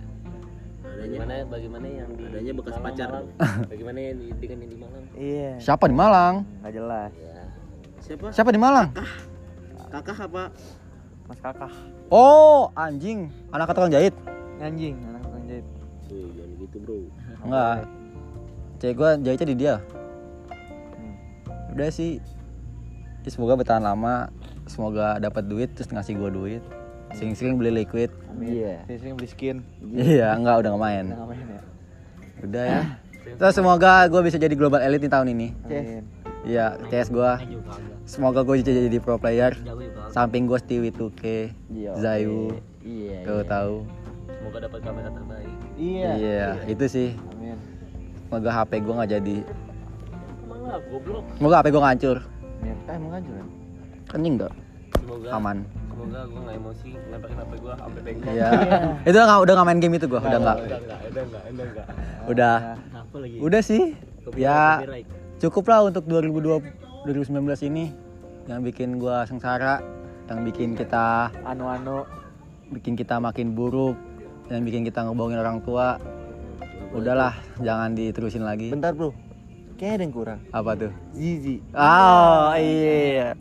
Bagaimana 0.88 1.34
bagaimana 1.52 1.88
yang 1.92 2.10
di 2.16 2.24
adanya 2.32 2.52
bekas 2.56 2.80
Malang, 2.80 2.86
pacar 2.88 3.10
Malang. 3.12 3.28
Bagaimana 3.76 4.00
yang 4.00 4.16
di 4.16 4.28
dengan 4.40 4.58
yang 4.64 4.72
di 4.72 4.78
Malang? 4.80 5.04
Iya. 5.20 5.52
Siapa 5.60 5.84
di 5.92 5.96
Malang? 6.00 6.34
Enggak 6.64 6.74
jelas. 6.80 7.12
Ya. 7.20 7.41
Siapa? 8.02 8.34
Siapa 8.34 8.50
di 8.50 8.58
Malang? 8.58 8.90
Kakak 9.94 10.26
apa? 10.26 10.50
Mas 11.30 11.40
Kakak. 11.40 11.72
Oh, 12.10 12.74
anjing. 12.74 13.30
Anak 13.54 13.72
tukang 13.72 13.94
jahit. 13.94 14.16
Anjing, 14.58 14.98
anak 15.06 15.22
tukang 15.22 15.44
jahit. 15.46 15.66
Wih, 16.10 16.28
jangan 16.36 16.52
gitu 16.60 16.78
bro. 16.82 16.98
Enggak. 17.46 17.78
Cewek 18.82 18.96
gua 18.98 19.10
jahitnya 19.22 19.48
di 19.48 19.58
dia. 19.58 19.76
Hmm. 20.98 21.16
Udah 21.78 21.90
sih. 21.94 22.18
Ya, 23.22 23.30
semoga 23.30 23.54
bertahan 23.54 23.86
lama. 23.86 24.34
Semoga 24.66 25.22
dapat 25.22 25.46
duit 25.46 25.70
terus 25.78 25.94
ngasih 25.94 26.18
gua 26.18 26.34
duit. 26.34 26.66
Sering-sering 27.14 27.60
beli 27.62 27.86
liquid. 27.86 28.10
Iya. 28.42 28.82
Sering 28.90 29.14
beli 29.14 29.30
skin. 29.30 29.58
Iya, 29.94 30.34
enggak 30.34 30.66
udah 30.66 30.70
nggak 30.74 30.84
main. 30.84 31.06
Udah 31.06 31.20
ngapain 31.22 31.46
ya? 31.46 31.62
Udah 32.42 32.64
ya. 32.66 32.82
Terus 33.38 33.54
semoga 33.54 34.10
gua 34.10 34.26
bisa 34.26 34.42
jadi 34.42 34.58
global 34.58 34.82
elite 34.82 35.06
di 35.06 35.12
tahun 35.12 35.30
ini. 35.38 35.48
Amin. 35.70 36.21
Iya, 36.42 36.74
CS 36.90 37.14
gua. 37.14 37.38
Juga 37.38 37.70
kagak. 37.70 37.98
Semoga 38.10 38.40
gua 38.42 38.56
bisa 38.58 38.74
jadi 38.74 38.98
pro 38.98 39.16
player. 39.16 39.54
Samping 40.10 40.50
gua 40.50 40.58
Stewie 40.58 40.90
2K, 40.90 41.54
Iya. 41.70 41.92
Zayu, 41.96 42.58
Iya. 42.82 43.18
kau 43.24 43.42
tahu. 43.46 43.76
Semoga 44.26 44.58
dapat 44.66 44.80
kamera 44.82 45.10
terbaik. 45.14 45.54
Iya. 45.78 46.10
Iya, 46.18 46.48
itu 46.66 46.86
sih. 46.90 47.10
Amin. 47.30 47.58
Semoga 48.26 48.50
HP 48.52 48.72
gua 48.82 48.94
nggak 49.02 49.12
jadi. 49.22 49.38
Emang 50.42 50.62
lah 50.66 50.80
goblok. 50.90 51.24
Semoga 51.38 51.56
HP 51.62 51.68
gua 51.70 51.82
nggak 51.86 51.94
hancur. 51.94 52.18
Amin. 52.62 52.76
Eh, 52.90 52.94
emang 52.98 53.12
kan 53.14 53.22
juga. 53.22 53.44
Anjing 54.12 54.34
enggak? 54.36 54.54
Semoga 54.98 55.28
Aman. 55.32 55.58
Semoga 55.94 56.20
gua 56.26 56.40
nggak 56.42 56.56
emosi 56.58 56.88
ngelemparin 56.98 57.38
HP 57.38 57.52
gua 57.62 57.74
sampai 57.78 58.02
bengkok. 58.02 58.32
Iya. 58.34 58.50
itu 59.08 59.16
udah 59.16 59.26
nggak 59.30 59.42
udah 59.46 59.54
nggak 59.54 59.68
main 59.70 59.80
game 59.80 59.96
itu 60.02 60.08
gua, 60.10 60.22
udah 60.26 60.40
nggak. 60.42 60.58
Udah 60.58 60.78
enggak, 60.82 60.82
udah 60.82 61.22
enggak, 61.22 61.44
udah 61.46 61.66
enggak. 61.70 61.86
Udah. 62.26 62.58
Apa 62.98 63.16
lagi? 63.22 63.38
Udah 63.38 63.62
sih. 63.62 63.84
Ya 64.38 64.82
copyright. 65.42 65.50
cukup 65.50 65.64
lah 65.66 65.82
untuk 65.90 66.04
2020 66.06 67.10
2019 67.10 67.70
ini 67.74 67.90
yang 68.46 68.62
bikin 68.62 69.02
gua 69.02 69.26
sengsara, 69.26 69.82
yang 70.30 70.46
bikin 70.46 70.78
kita 70.78 71.34
Anu-anu. 71.42 72.06
bikin 72.72 72.96
kita 72.96 73.20
makin 73.20 73.52
buruk, 73.52 74.00
yang 74.48 74.64
bikin 74.64 74.88
kita 74.88 75.04
ngebohongin 75.04 75.44
orang 75.44 75.60
tua. 75.60 76.00
Udahlah, 76.96 77.36
jangan 77.60 77.92
diterusin 77.92 78.48
lagi. 78.48 78.72
Bentar 78.72 78.96
bro. 78.96 79.12
Kayaknya 79.76 79.96
ada 79.98 80.04
yang 80.06 80.14
kurang. 80.14 80.40
Apa 80.54 80.72
tuh? 80.78 80.92
Zizi. 81.12 81.58
Oh 81.74 82.54
iya. 82.54 83.34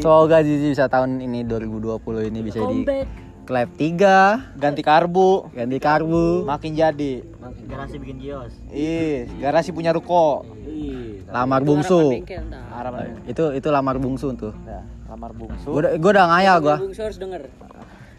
Semoga 0.00 0.40
Zizi 0.42 0.72
bisa 0.72 0.88
tahun 0.88 1.20
ini 1.20 1.44
2020 1.44 2.32
ini 2.32 2.40
bisa 2.40 2.58
di 2.64 2.82
clap 3.44 3.68
3 3.76 4.56
Ganti 4.56 4.80
karbu. 4.80 5.52
ganti 5.52 5.76
karbu 5.76 6.48
Makin 6.48 6.72
jadi. 6.74 7.12
Garasi 7.68 7.96
bikin 8.00 8.16
kios. 8.18 8.56
Ih, 8.72 9.28
garasi 9.38 9.70
punya 9.70 9.92
ruko. 9.92 10.42
Ih, 10.82 11.22
lamar 11.30 11.62
bungsu. 11.62 12.20
Harapan. 12.74 13.22
itu 13.30 13.44
itu 13.54 13.68
lamar 13.70 13.96
bungsu 14.02 14.34
tuh. 14.34 14.52
Ya, 14.66 14.82
lamar 15.06 15.30
bungsu. 15.32 15.68
gua 15.70 15.80
udah, 15.86 15.92
gua 16.02 16.10
udah 16.18 16.26
ngayal 16.34 16.56
gua. 16.58 16.76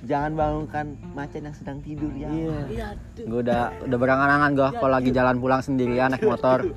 Jangan 0.03 0.31
bangunkan 0.35 0.85
macan 1.15 1.41
yang 1.47 1.55
sedang 1.55 1.77
tidur 1.79 2.11
ya. 2.15 2.27
Iya. 2.31 2.87
gua 3.27 3.39
udah 3.43 3.61
udah 3.87 3.97
berangan-angan 3.99 4.51
gua 4.55 4.69
kalau 4.71 4.93
lagi 4.95 5.09
jalan 5.11 5.35
pulang 5.37 5.61
sendirian 5.61 6.15
naik 6.15 6.23
motor. 6.23 6.71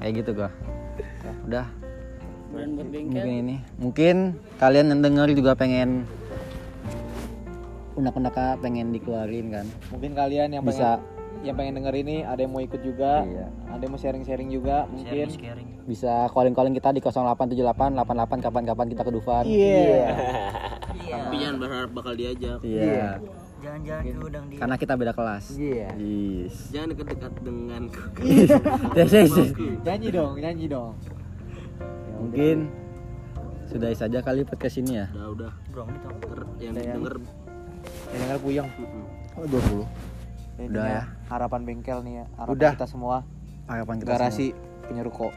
Kayak 0.00 0.12
gitu 0.24 0.30
gua. 0.32 0.50
Udah. 1.44 1.66
Mungkin 2.54 3.12
ini. 3.12 3.56
Mungkin 3.76 4.38
kalian 4.62 4.94
yang 4.94 5.00
denger 5.02 5.28
juga 5.34 5.52
pengen 5.58 6.06
unek-unek 7.94 8.58
pengen 8.58 8.90
dikeluarin 8.90 9.46
kan. 9.54 9.66
Mungkin 9.94 10.12
kalian 10.14 10.48
yang 10.58 10.64
bisa 10.66 10.98
yang 11.44 11.54
pengen 11.54 11.76
denger 11.76 11.94
ini 11.94 12.16
ada 12.20 12.40
yang 12.40 12.50
mau 12.50 12.58
ikut 12.58 12.80
juga 12.80 13.22
Iya. 13.22 13.46
ada 13.68 13.78
yang 13.78 13.92
mau 13.92 14.00
sharing-sharing 14.00 14.48
juga 14.48 14.76
mungkin 14.86 15.28
Sharing, 15.28 15.36
sharing. 15.36 15.68
Bisa 15.84 16.12
calling-calling 16.28 16.72
kita 16.72 16.88
di 16.90 17.00
0878 17.00 17.60
88 17.94 18.40
kapan-kapan 18.40 18.86
kita 18.88 19.02
ke 19.02 19.12
Dufan. 19.12 19.44
iya 19.44 20.08
Tapi 20.96 21.36
jangan 21.36 21.56
berharap 21.58 21.90
bakal 21.92 22.12
diajak. 22.14 22.58
Iya. 22.60 23.20
Jangan-jangan 23.60 24.02
diundang 24.04 24.44
di 24.46 24.54
Karena 24.56 24.76
kita 24.76 24.92
beda 24.94 25.12
kelas. 25.12 25.44
iya 25.54 25.88
Yes. 25.94 26.56
Jangan 26.68 26.88
dekat-dekat 26.90 27.32
denganku. 27.38 28.00
Yes, 28.98 29.10
yes, 29.10 29.30
yes. 29.30 29.50
nyanyi 29.82 30.08
dong 30.10 30.32
nyanyi 30.36 30.66
dong 30.66 30.92
Mungkin 32.14 32.56
sudahi 33.66 33.92
saja 33.92 34.18
kali 34.20 34.42
podcast 34.42 34.78
ini 34.78 34.96
ya. 34.96 35.06
Udah, 35.10 35.28
udah. 35.30 35.52
Bro, 35.68 35.82
ini 35.84 35.98
tau. 35.98 36.12
Ntar 36.14 36.40
yang 36.58 36.74
ya. 36.74 36.94
denger 36.94 37.14
yang 38.06 38.20
denger 38.22 38.38
puyeng 38.38 38.68
Oh, 39.34 39.44
20. 39.44 39.82
Ini 40.54 40.64
Udah 40.70 40.84
dia 40.84 40.94
ya. 40.94 41.02
Harapan 41.34 41.60
bengkel 41.62 41.98
nih 42.00 42.14
ya 42.14 42.26
harapan 42.36 42.54
Udah. 42.54 42.72
kita 42.72 42.86
semua 42.86 43.16
Harapan 43.64 43.94
kita 43.96 44.08
garasi 44.08 44.46
punya 44.82 45.02
ruko 45.02 45.28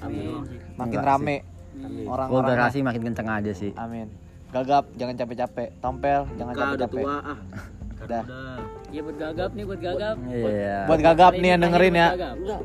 amin. 0.00 0.42
makin 0.74 0.96
Enggak 0.96 1.06
rame 1.06 1.36
Amin. 1.74 2.06
semua. 2.06 2.26
Oh, 2.28 2.40
garasi 2.40 2.78
makin 2.80 3.02
kenceng 3.04 3.28
aja 3.28 3.52
sih. 3.52 3.70
amin 3.74 4.08
gagap 4.50 4.86
jangan 4.94 5.14
capek-capek 5.14 5.68
tompel 5.78 6.20
jangan 6.34 6.52
udah 6.52 6.66
capek-capek 6.68 7.04
ah. 7.04 7.38
Dah. 8.04 8.20
Udah. 8.20 8.22
Iya 8.88 9.00
buat 9.00 9.16
gagap 9.16 9.50
nih 9.50 9.64
buat 9.64 9.80
gagap. 9.80 10.14
Iya. 10.24 10.78
buat 10.84 11.00
gagap 11.00 11.32
nih 11.34 11.48
yang 11.48 11.60
dengerin 11.60 11.94
ya. 11.94 12.08
Enggak, 12.12 12.60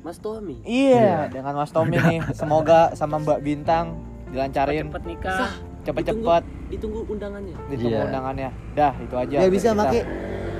Mas 0.00 0.18
Tommy. 0.18 0.56
iya 0.62 1.28
dengan 1.28 1.52
Mas 1.54 1.70
Tommy 1.70 1.96
nih 1.96 2.18
semoga 2.38 2.92
sama 2.92 3.16
Mbak 3.18 3.40
Bintang 3.40 3.96
dilancarin 4.28 4.88
Cepet 4.88 5.04
nikah. 5.06 5.48
cepet-cepet 5.82 6.42
Ditunggu 6.66 7.00
undangannya. 7.06 7.54
ditunggu 7.68 7.94
Iya. 7.94 8.04
undangannya 8.04 8.48
dah 8.74 8.92
itu 8.96 9.14
aja 9.14 9.36
Biar 9.38 9.50
bisa 9.50 9.68
pakai 9.72 10.00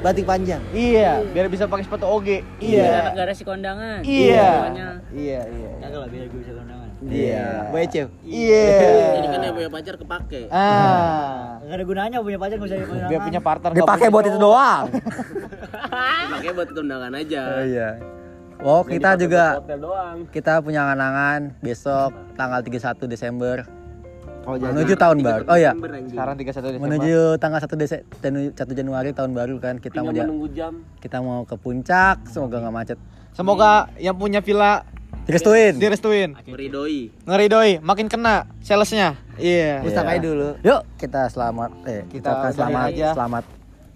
batik 0.05 0.25
panjang. 0.25 0.61
iya 0.71 1.25
biar 1.25 1.49
bisa 1.49 1.65
pakai 1.65 1.83
sepatu 1.83 2.05
oge 2.05 2.45
Iya. 2.59 2.85
iya 2.85 3.01
Garasi 3.15 3.41
kondangan. 3.43 4.05
iya 4.05 4.45
Semuanya. 4.61 4.89
iya 5.11 5.41
iya 5.43 5.71
Kagak 5.81 5.99
lah 5.99 6.09
biar 6.09 6.25
gue 6.27 6.39
bisa 6.39 6.53
kondangan. 6.53 6.89
iya 7.03 7.47
Bocil. 7.69 8.07
iya 8.23 8.69
Jadi 9.17 9.27
kan 9.27 9.41
yang 9.43 9.55
punya 9.55 9.71
pacar 9.71 9.95
kepake. 9.97 10.43
ah 10.53 11.57
Gak 11.65 11.75
ada 11.75 11.85
gunanya 11.85 12.17
punya 12.21 12.37
pacar 12.37 12.55
gak 12.55 12.67
usah 12.67 12.77
punya 12.77 12.87
kondangan. 12.87 13.09
biar 13.09 13.21
punya 13.23 13.41
partner 13.41 13.71
Dipakai 13.73 14.09
buat 14.11 14.25
itu 14.27 14.39
doang. 14.39 14.85
Dipakai 16.25 16.51
buat 16.53 16.69
undangan 16.71 17.13
aja. 17.15 17.43
iya. 17.65 17.89
Oh, 18.61 18.81
kita 18.83 19.17
juga 19.17 19.59
Hotel 19.59 19.77
doang. 19.79 20.17
kita 20.31 20.61
punya 20.61 20.85
angan-angan 20.85 21.57
besok 21.59 22.13
tanggal 22.35 22.61
31 22.61 22.81
Desember 23.07 23.57
Kalau 24.45 24.57
jadi 24.57 24.71
menuju 24.71 24.95
tahun 24.95 25.19
baru. 25.21 25.43
Oh 25.45 25.57
ya, 25.57 25.73
anjing. 25.73 26.07
sekarang 26.07 26.35
31 26.37 26.45
Desember 26.45 26.85
menuju 26.87 27.19
tanggal 27.37 27.61
1 27.61 27.75
Desember 27.75 28.05
1 28.53 28.73
Januari 28.75 29.11
tahun 29.11 29.33
baru 29.33 29.55
kan 29.59 29.75
kita 29.77 29.99
mau 29.99 30.07
Tinggal 30.07 30.15
ja- 30.15 30.25
menunggu 30.25 30.49
jam. 30.51 30.73
kita 30.99 31.17
mau 31.19 31.43
ke 31.43 31.57
puncak, 31.57 32.17
semoga 32.27 32.57
nggak 32.59 32.75
macet. 32.75 32.99
semoga 33.31 33.71
yang 33.99 34.15
punya 34.15 34.39
villa 34.39 34.85
Direstuin. 35.25 35.75
direstuin 35.75 36.37
Meridoi. 36.45 37.09
ngeridoi 37.25 37.81
makin 37.81 38.07
kena 38.07 38.45
salesnya 38.61 39.17
iya 39.35 39.81
Ustaz 39.81 40.05
aja 40.05 40.21
dulu. 40.21 40.49
Yuk, 40.61 40.81
kita 40.95 41.27
selamat 41.27 41.71
eh 41.85 42.05
Kita 42.07 42.29
kita 42.31 42.49
selamat 42.53 42.85
aja. 42.87 43.09
selamat 43.11 43.45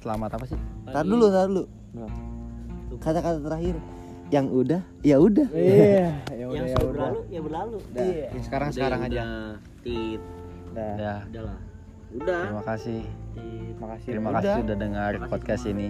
selamat 0.01 0.31
apa 0.33 0.45
sih? 0.47 0.59
Tar 0.87 1.05
dulu, 1.05 1.29
tar 1.29 1.47
dulu. 1.47 1.65
Kata-kata 2.99 3.39
terakhir. 3.39 3.77
Yang 4.29 4.47
udah, 4.51 4.81
ya 5.01 5.17
udah. 5.17 5.49
iya 5.51 6.13
ya 6.33 6.35
Yang 6.35 6.49
udah 6.49 6.59
ya 6.59 6.67
sudah 6.67 6.81
udah 6.83 6.93
berlalu 6.93 7.21
ya 7.29 7.41
berlalu. 7.41 7.77
Dah, 7.93 8.05
yang 8.29 8.45
sekarang 8.45 8.69
Udah, 8.69 8.77
sekarang 8.77 8.99
ya 8.99 9.09
aja. 9.09 9.25
Tit. 9.81 10.21
Udah. 10.73 10.93
Ya. 10.97 11.15
Udah 11.29 11.43
lah. 11.49 11.59
Udah. 12.09 12.43
Terima 12.49 12.65
kasih. 12.65 13.03
Terima 13.37 13.87
kasih. 13.95 14.11
Terima 14.17 14.31
kasih 14.37 14.53
sudah 14.65 14.77
dengar 14.77 15.13
podcast 15.29 15.65
ini. 15.69 15.89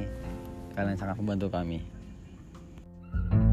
Kalian 0.74 0.98
sangat 0.98 1.16
membantu 1.18 1.50
kami. 1.50 1.82
thank 3.08 3.34
you 3.34 3.47